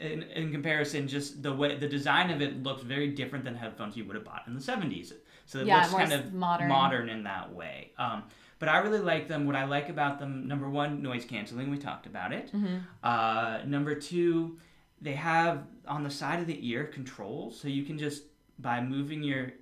[0.00, 3.96] in, in comparison, just the way the design of it looks very different than headphones
[3.96, 5.12] you would have bought in the 70s.
[5.46, 6.68] So it Yeah, looks kind of modern.
[6.68, 7.90] modern in that way.
[7.98, 8.22] Um,
[8.60, 9.46] but I really like them.
[9.46, 11.70] What I like about them, number one, noise canceling.
[11.70, 12.52] We talked about it.
[12.52, 12.76] Mm-hmm.
[13.02, 14.58] Uh, number two,
[15.00, 18.22] they have on the side of the ear controls, so you can just
[18.58, 19.52] by moving your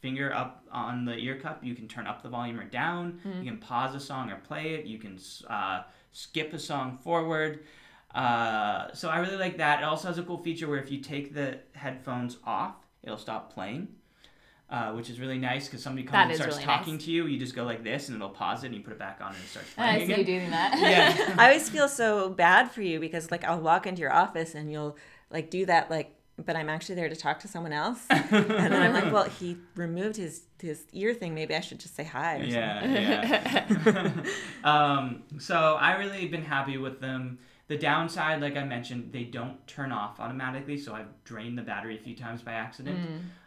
[0.00, 3.20] finger up on the ear cup, you can turn up the volume or down.
[3.40, 4.86] You can pause a song or play it.
[4.86, 5.18] You can
[5.48, 7.60] uh, skip a song forward.
[8.14, 9.80] Uh, so I really like that.
[9.80, 13.52] It also has a cool feature where if you take the headphones off, it'll stop
[13.52, 13.88] playing.
[14.70, 17.04] Uh, which is really nice because somebody comes That and starts really talking nice.
[17.04, 17.26] to you.
[17.26, 19.34] You just go like this, and it'll pause it, and you put it back on,
[19.34, 20.34] and it starts playing I playing see again.
[20.34, 20.78] you doing that.
[21.28, 21.34] Yeah.
[21.38, 24.72] I always feel so bad for you because like I'll walk into your office and
[24.72, 24.96] you'll
[25.30, 26.14] like do that like
[26.44, 28.04] but I'm actually there to talk to someone else.
[28.10, 31.34] and then I'm like, well, he removed his his ear thing.
[31.34, 34.14] Maybe I should just say hi or Yeah, yeah.
[34.64, 37.38] um, so I really been happy with them.
[37.68, 41.96] The downside, like I mentioned, they don't turn off automatically, so I've drained the battery
[41.96, 42.98] a few times by accident.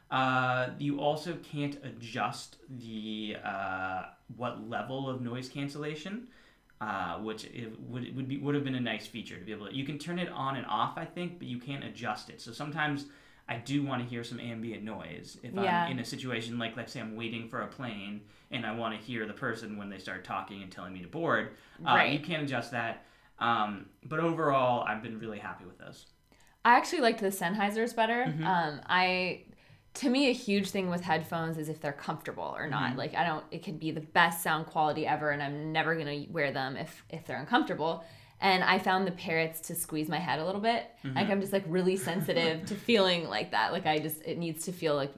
[0.10, 4.04] Uh, you also can't adjust the uh,
[4.36, 6.28] what level of noise cancellation,
[6.82, 9.52] uh, which it would it would be would have been a nice feature to be
[9.52, 9.76] able to.
[9.76, 12.42] You can turn it on and off, I think, but you can't adjust it.
[12.42, 13.06] So sometimes
[13.48, 15.86] I do want to hear some ambient noise if Yeah.
[15.86, 18.22] I'm in a situation like let's say I'm waiting for a plane
[18.52, 21.08] and I want to hear the person when they start talking and telling me to
[21.08, 21.52] board.
[21.86, 22.12] Uh, Right.
[22.14, 23.06] You can't adjust that.
[23.40, 26.06] Um, but overall, I've been really happy with those.
[26.64, 28.26] I actually liked the Sennheisers better.
[28.26, 28.44] Mm-hmm.
[28.46, 29.44] Um, I,
[29.96, 32.72] to me, a huge thing with headphones is if they're comfortable or Mm-hmm.
[32.72, 32.98] not.
[32.98, 36.26] Like I don't, it could be the best sound quality ever, and I'm never gonna
[36.30, 38.04] wear them if if they're uncomfortable.
[38.42, 40.84] And I found the parrots to squeeze my head a little bit.
[41.04, 41.16] Mm-hmm.
[41.16, 43.72] Like I'm just like really sensitive to feeling like that.
[43.72, 45.14] Like I just, it needs to feel like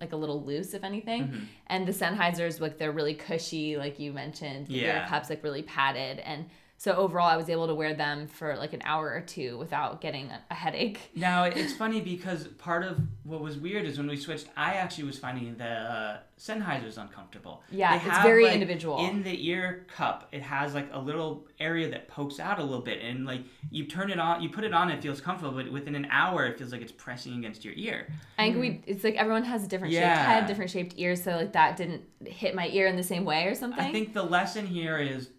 [0.00, 1.24] like a little loose, if anything.
[1.24, 1.44] Mm-hmm.
[1.68, 4.68] And the Sennheisers, like they're really cushy, like you mentioned.
[4.68, 6.46] The ear cups like really padded, and
[6.84, 10.02] so overall, I was able to wear them for like an hour or two without
[10.02, 11.00] getting a- headache.
[11.14, 15.04] Now it's funny because part of what was weird is when we switched, I actually
[15.04, 17.62] was finding the uh, Sennheiser's uncomfortable.
[17.70, 18.98] Yeah, They it's very like, individual.
[19.08, 22.84] In the ear cup, it has like a little area that pokes out a little
[22.84, 25.72] bit, and like you turn it on, you put it on, it feels comfortable, but
[25.72, 28.12] within an hour, it feels like it's pressing against your ear.
[28.36, 30.02] I think we it's like everyone has a different shaped.
[30.02, 30.22] Yeah.
[30.22, 33.46] head, different shaped ears, so like that didn't hit my ear in the same way
[33.46, 33.82] or something.
[33.82, 35.30] I think the lesson here is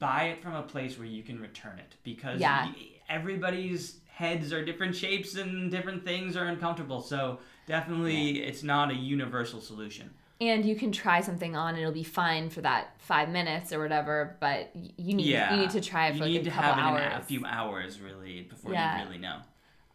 [0.00, 2.72] buy it from a place where you can return it because Yeah.
[3.08, 7.00] everybody's heads are different shapes and different things are uncomfortable.
[7.00, 10.10] So definitely, it's not a universal solution.
[10.42, 13.78] and you can try something on and it'll be fine for that five minutes or
[13.78, 16.50] whatever but you need Yeah, you need to try it you like need a to
[16.50, 18.98] couple have it hours in a few hours really before Yeah.
[19.02, 19.40] you really know.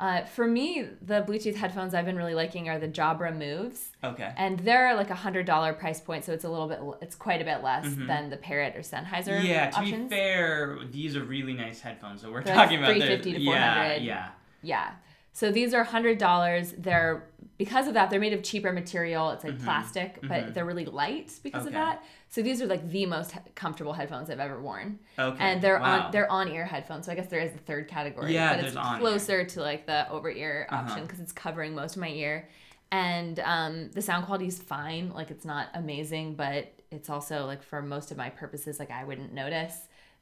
[0.06, 4.32] Uh, for me the bluetooth headphones i've been really liking are the jabra moves Okay.
[4.38, 7.42] and they're like a hundred dollar price point so it's a little bit it's quite
[7.42, 9.46] a bit less than the parrot or sennheiser Mm-hmm.
[9.48, 12.80] Yeah, to options be fair, these are really nice headphones that we're They're like talking
[12.84, 12.92] about.
[12.92, 14.04] 350 to yeah, 400.
[14.04, 14.30] yeah.
[14.62, 14.92] Yeah.
[15.34, 16.74] So these are hundred dollars.
[16.78, 17.24] They're
[17.58, 19.32] because of that they're made of cheaper material.
[19.32, 21.82] It's like plastic, but they're really light because of Mm-hmm.
[21.82, 22.04] That.
[22.30, 25.00] So these are like the most comfortable headphones I've ever worn.
[25.18, 25.38] Okay.
[25.40, 26.06] And they're wow.
[26.08, 27.06] on they're on ear headphones.
[27.06, 28.34] So I guess there is a third category.
[28.34, 29.00] Yeah, but it's there's on-ear.
[29.00, 30.82] closer to like the over ear Uh-huh.
[30.84, 32.50] option because it's covering most of my ear.
[32.92, 35.12] And um, the sound quality is fine.
[35.12, 39.04] Like it's not amazing, but it's also like for most of my purposes, like I
[39.04, 39.76] wouldn't notice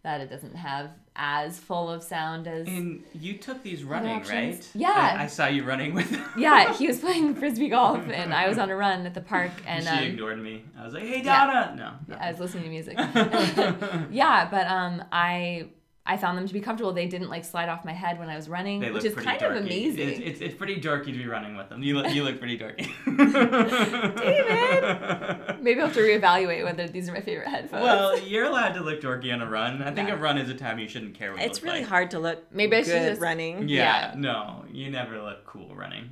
[0.04, 4.70] that it doesn't have as full of sound as And you took these running, right?
[4.74, 5.16] Yeah.
[5.18, 6.26] I, I saw you running with them.
[6.38, 9.52] yeah, he was playing frisbee golf, and I was on a run at the park,
[9.66, 10.66] and she um, ignored me.
[10.78, 11.46] I was like, "Hey, yeah.
[11.46, 12.16] Donna." No.
[12.16, 12.22] no.
[12.22, 12.98] I was listening to music.
[14.12, 15.70] yeah, but um, I
[16.06, 16.92] I found them to be comfortable.
[16.92, 19.24] They didn't like slide off my head when I was running, They which look is
[19.24, 19.58] kind dorky.
[19.58, 20.10] of amazing.
[20.10, 21.82] It's, it's, it's pretty dorky to be running with them.
[21.82, 22.90] You look, you look pretty dorky.
[24.18, 25.62] David!
[25.62, 27.84] Maybe I'll have to reevaluate whether these are my favorite headphones.
[27.84, 29.82] well, you're allowed to look dorky on a run.
[29.82, 30.16] I think Yeah.
[30.16, 31.90] a run is a time you shouldn't care what you It's look really like.
[31.90, 33.70] hard to look Maybe I should just- running.
[33.70, 34.14] Yeah, Yeah.
[34.18, 36.10] no, you never look cool running.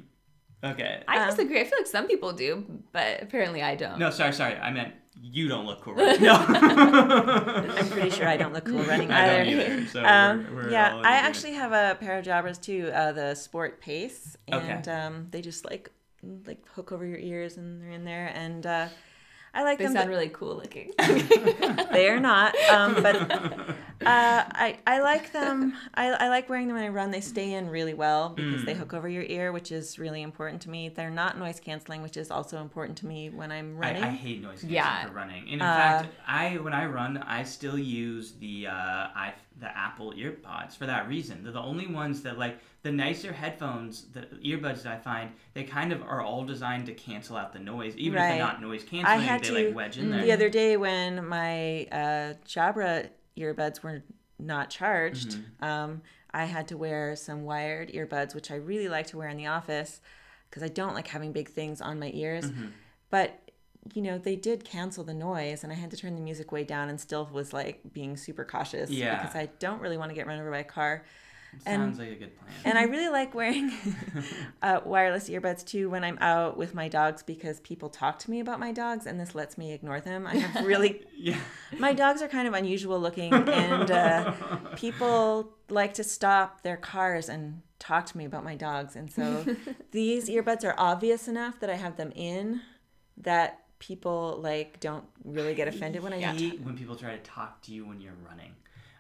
[0.64, 1.03] Okay.
[1.07, 1.59] I um, disagree.
[1.59, 3.97] I feel like some people do, but apparently I don't.
[3.99, 4.55] No, sorry, sorry.
[4.55, 6.22] I meant you don't look cool running.
[6.22, 6.34] No.
[6.38, 9.43] I'm pretty sure I don't look cool running I either.
[9.43, 9.88] don't either.
[9.88, 13.12] So Um, we're, we're yeah, all I actually have a pair of Jabras too, uh,
[13.12, 14.68] the Sport Pace, Okay.
[14.70, 15.91] and um, they just like
[16.45, 18.88] like hook over your ears and they're in there, and uh,
[19.54, 19.93] I like They them.
[19.93, 20.91] They sound but really cool looking.
[21.91, 23.76] they are not, um, but uh,
[24.06, 25.76] I I like them.
[25.93, 27.12] I, I like wearing them when I run.
[27.12, 28.66] They stay in really well because Mm.
[28.66, 30.88] they hook over your ear, which is really important to me.
[30.89, 34.04] They're not noise canceling, which is also important to me when I'm running.
[34.04, 35.06] I, I hate noise canceling Yeah.
[35.08, 35.43] for running.
[35.43, 39.76] And in Uh, fact, I when I run, I still use the uh, I the
[39.78, 41.43] Apple EarPods for that reason.
[41.43, 45.64] They're the only ones that like the nicer headphones, the earbuds that I find, they
[45.64, 48.84] kind of are all designed to cancel out the noise, even if they're not noise
[48.84, 49.22] canceling.
[49.22, 50.22] had they to- like wedge in there.
[50.24, 54.03] The other day when my uh, Jabra earbuds were
[54.39, 55.64] not charged, Mm-hmm.
[55.64, 56.01] um,
[56.34, 59.47] I had to wear some wired earbuds, which I really like to wear in the
[59.47, 59.99] office
[60.49, 62.49] because I don't like having big things on my ears.
[62.49, 62.68] Mm-hmm.
[63.09, 63.51] But
[63.93, 66.63] you know, they did cancel the noise, and I had to turn the music way
[66.63, 69.21] down, and still was like being super cautious Yeah.
[69.21, 71.03] because I don't really want to get run over by a car.
[71.65, 72.49] Sounds like a good plan.
[72.63, 73.73] And I really like wearing
[74.61, 78.39] uh, wireless earbuds too when I'm out with my dogs because people talk to me
[78.39, 80.25] about my dogs, and this lets me ignore them.
[80.27, 81.38] I have really yeah.
[81.77, 84.34] my dogs are kind of unusual looking, and uh,
[84.75, 88.95] people like to stop their cars and talk to me about my dogs.
[88.95, 89.43] And so
[89.91, 92.61] these earbuds are obvious enough that I have them in
[93.17, 96.61] that people like don't really get offended when I I don't.
[96.63, 98.51] when people try to talk to you when you're running.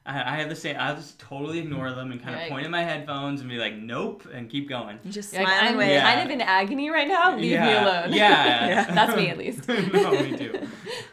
[0.03, 0.75] I, I have the same.
[0.79, 3.57] I'll just totally ignore them and kind You're of point at my headphones and be
[3.57, 4.97] like, "Nope," and keep going.
[5.03, 5.93] You just You're smile like, I'm away.
[5.93, 6.15] Yeah.
[6.15, 7.35] kind of in agony right now.
[7.35, 7.65] Leave yeah.
[7.65, 8.13] me alone.
[8.21, 8.91] Yeah.
[8.91, 9.67] That's me at least.
[9.67, 10.67] no, me too.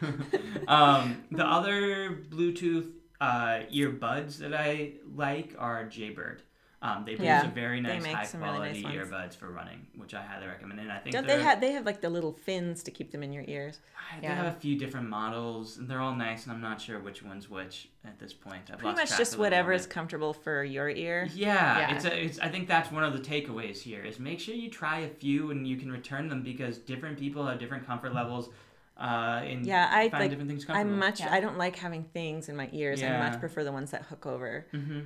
[0.67, 2.89] um, the other Bluetooth
[3.21, 6.41] uh, earbuds that I like are Jaybird.
[6.81, 9.85] Um, they produce Yeah, a very nice, high some really quality nice earbuds for running,
[9.97, 10.79] which I highly recommend.
[10.79, 13.21] And I think Don't they're- have they have like the little fins to keep them
[13.21, 13.81] in your ears?
[14.21, 14.35] They Yeah.
[14.35, 17.49] have a few different models, and they're all nice, and I'm not sure which one's
[17.49, 18.69] which at this point.
[18.71, 21.27] I've Pretty lost much just of the whatever is comfortable for your ear.
[21.33, 21.95] Yeah, Yeah.
[21.95, 22.39] it's a, it's.
[22.39, 25.51] I think that's one of the takeaways here is make sure you try a few
[25.51, 28.49] and you can return them because different people have different comfort levels.
[28.97, 30.29] Uh, and Yeah, I find like.
[30.29, 30.97] different things I comfortable.
[30.97, 31.19] much.
[31.21, 31.31] Yeah.
[31.33, 33.01] I don't like having things in my ears.
[33.03, 34.65] I much prefer the ones that hook over.
[34.71, 34.99] hmm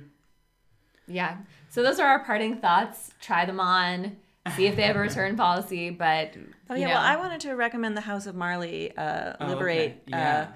[1.06, 1.36] Yeah.
[1.68, 3.12] So those are our parting thoughts.
[3.20, 4.16] Try them on.
[4.56, 5.90] See if they have a return policy.
[5.90, 6.34] But
[6.68, 9.46] Oh you yeah, know, well, I wanted to recommend the House of Marley uh, Oh,
[9.48, 10.00] Liberate okay.
[10.08, 10.48] Yeah.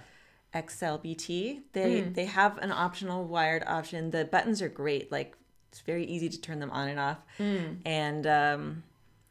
[0.55, 1.61] uh, XLBT.
[1.73, 2.15] They Mm.
[2.15, 4.11] they have an optional wired option.
[4.11, 5.11] The buttons are great.
[5.11, 5.35] Like
[5.71, 7.19] it's very easy to turn them on and off.
[7.39, 7.79] Mm.
[7.85, 8.83] And um,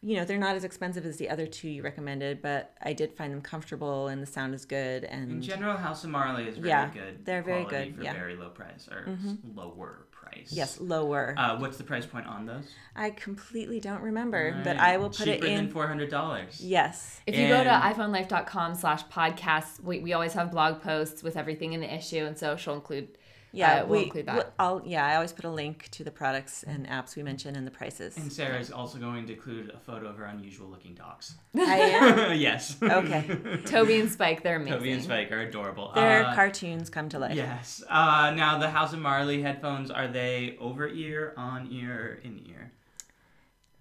[0.07, 3.11] you know they're not as expensive as the other two you recommended, but I did
[3.13, 5.03] find them comfortable and the sound is good.
[5.03, 7.25] And In general, House of Marley is very Yeah, good.
[7.25, 8.13] they're very good, for yeah.
[8.13, 10.47] very low price or s- lower price.
[10.51, 11.35] yes, lower.
[11.37, 12.71] Uh, what's the price point on those?
[12.95, 15.55] I completely don't remember, but I will put Cheaper it in.
[15.57, 16.61] than four hundred dollars.
[16.63, 17.19] yes.
[17.27, 21.35] If you go to And- iPhonelife.com slash podcasts, we, we always have blog posts with
[21.35, 22.23] everything in the issue.
[22.25, 23.09] And so she'll include
[23.53, 24.35] Yeah, uh, we'll we, include that.
[24.35, 27.55] we'll- I'll, yeah, I always put a link to the products and apps we mentioned
[27.57, 28.15] and the prices.
[28.17, 31.35] And Sarah is also going to include a photo of her unusual looking dogs.
[31.55, 31.59] I
[32.31, 32.37] am.
[32.39, 32.75] yes.
[32.83, 33.39] Okay.
[33.65, 34.77] Toby and Spike, they're amazing.
[34.77, 35.91] Toby and Spike are adorable.
[35.95, 37.35] Their Uh, cartoons come to life.
[37.35, 37.81] Yes.
[37.89, 42.71] Uh, now the House of Marley headphones are they over ear, on ear, in ear?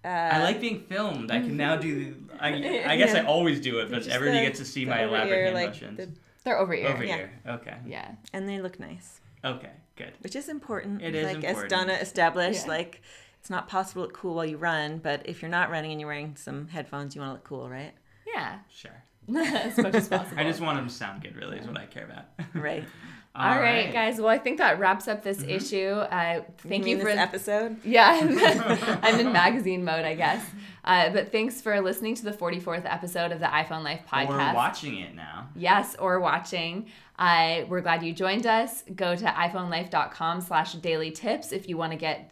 [0.05, 1.31] Uh, I like being filmed.
[1.31, 2.15] I can now do.
[2.39, 2.49] I,
[2.87, 5.35] I guess I always do it, but Just everybody the- gets to see my elaborate
[5.35, 5.97] ear, hand like motions.
[5.97, 6.09] the-
[6.45, 6.87] They're over ear.
[6.87, 7.17] over Yeah.
[7.17, 7.31] ear.
[7.47, 7.75] Okay.
[7.85, 8.11] Yeah.
[8.31, 9.71] and they look nice, Okay.
[9.95, 10.13] Good.
[10.21, 11.01] which is important.
[11.01, 11.63] It is like important.
[11.73, 12.71] as Donna established, Yeah.
[12.73, 13.01] like
[13.39, 15.99] it's not possible to look cool while you run, but if you're not running and
[15.99, 17.93] you're wearing some headphones, you want to look cool, right?
[18.27, 18.59] Yeah.
[18.69, 19.03] Sure.
[19.35, 20.39] as much as possible.
[20.39, 21.35] I just want them to sound good.
[21.35, 22.25] Really, is what I care about.
[22.53, 22.83] Right.
[23.37, 24.19] All right, guys.
[24.19, 25.89] Well, I think that wraps up this issue.
[25.89, 27.77] Uh, thank you you, for this episode.
[27.85, 30.43] Yeah, I'm in magazine mode, I guess.
[30.83, 34.53] Uh, but thanks for listening to the 44th episode of the iPhone Life podcast.
[34.53, 35.49] Or watching it now.
[35.55, 36.87] Yes, or watching.
[37.19, 38.83] Uh, we're glad you joined us.
[38.95, 42.31] Go to iPhoneLife.com slash daily tips if you want to get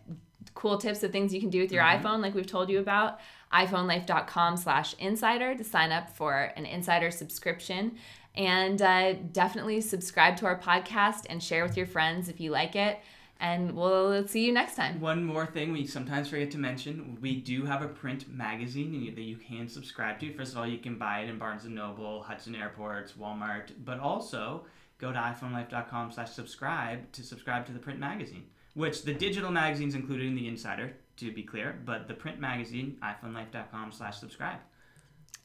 [0.54, 3.20] cool tips of things you can do with your iPhone, like we've told you about.
[3.54, 7.98] iPhoneLife.com slash insider to sign up for an insider subscription.
[8.36, 12.76] And uh, definitely subscribe to our podcast and share with your friends if you like
[12.76, 13.00] it.
[13.40, 15.00] And we'll see you next time.
[15.02, 19.22] One more thing we sometimes forget to mention: we do have a print magazine that
[19.22, 20.34] you can subscribe to.
[20.34, 24.00] First of all, you can buy it in Barnes and Noble, Hudson Airports, Walmart, but
[24.00, 24.66] also
[25.00, 28.46] go to iphonelife.com slash subscribe to subscribe to the print magazine.
[28.74, 32.98] Which the digital magazine's included in the Insider, to be clear, but the print magazine,
[33.04, 34.60] iphonelife.com slash subscribe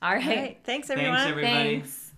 [0.02, 0.24] All right.
[0.24, 0.58] All right.
[0.64, 1.16] Thanks, everyone.
[1.16, 1.80] Thanks, everybody.
[1.80, 2.09] Thanks.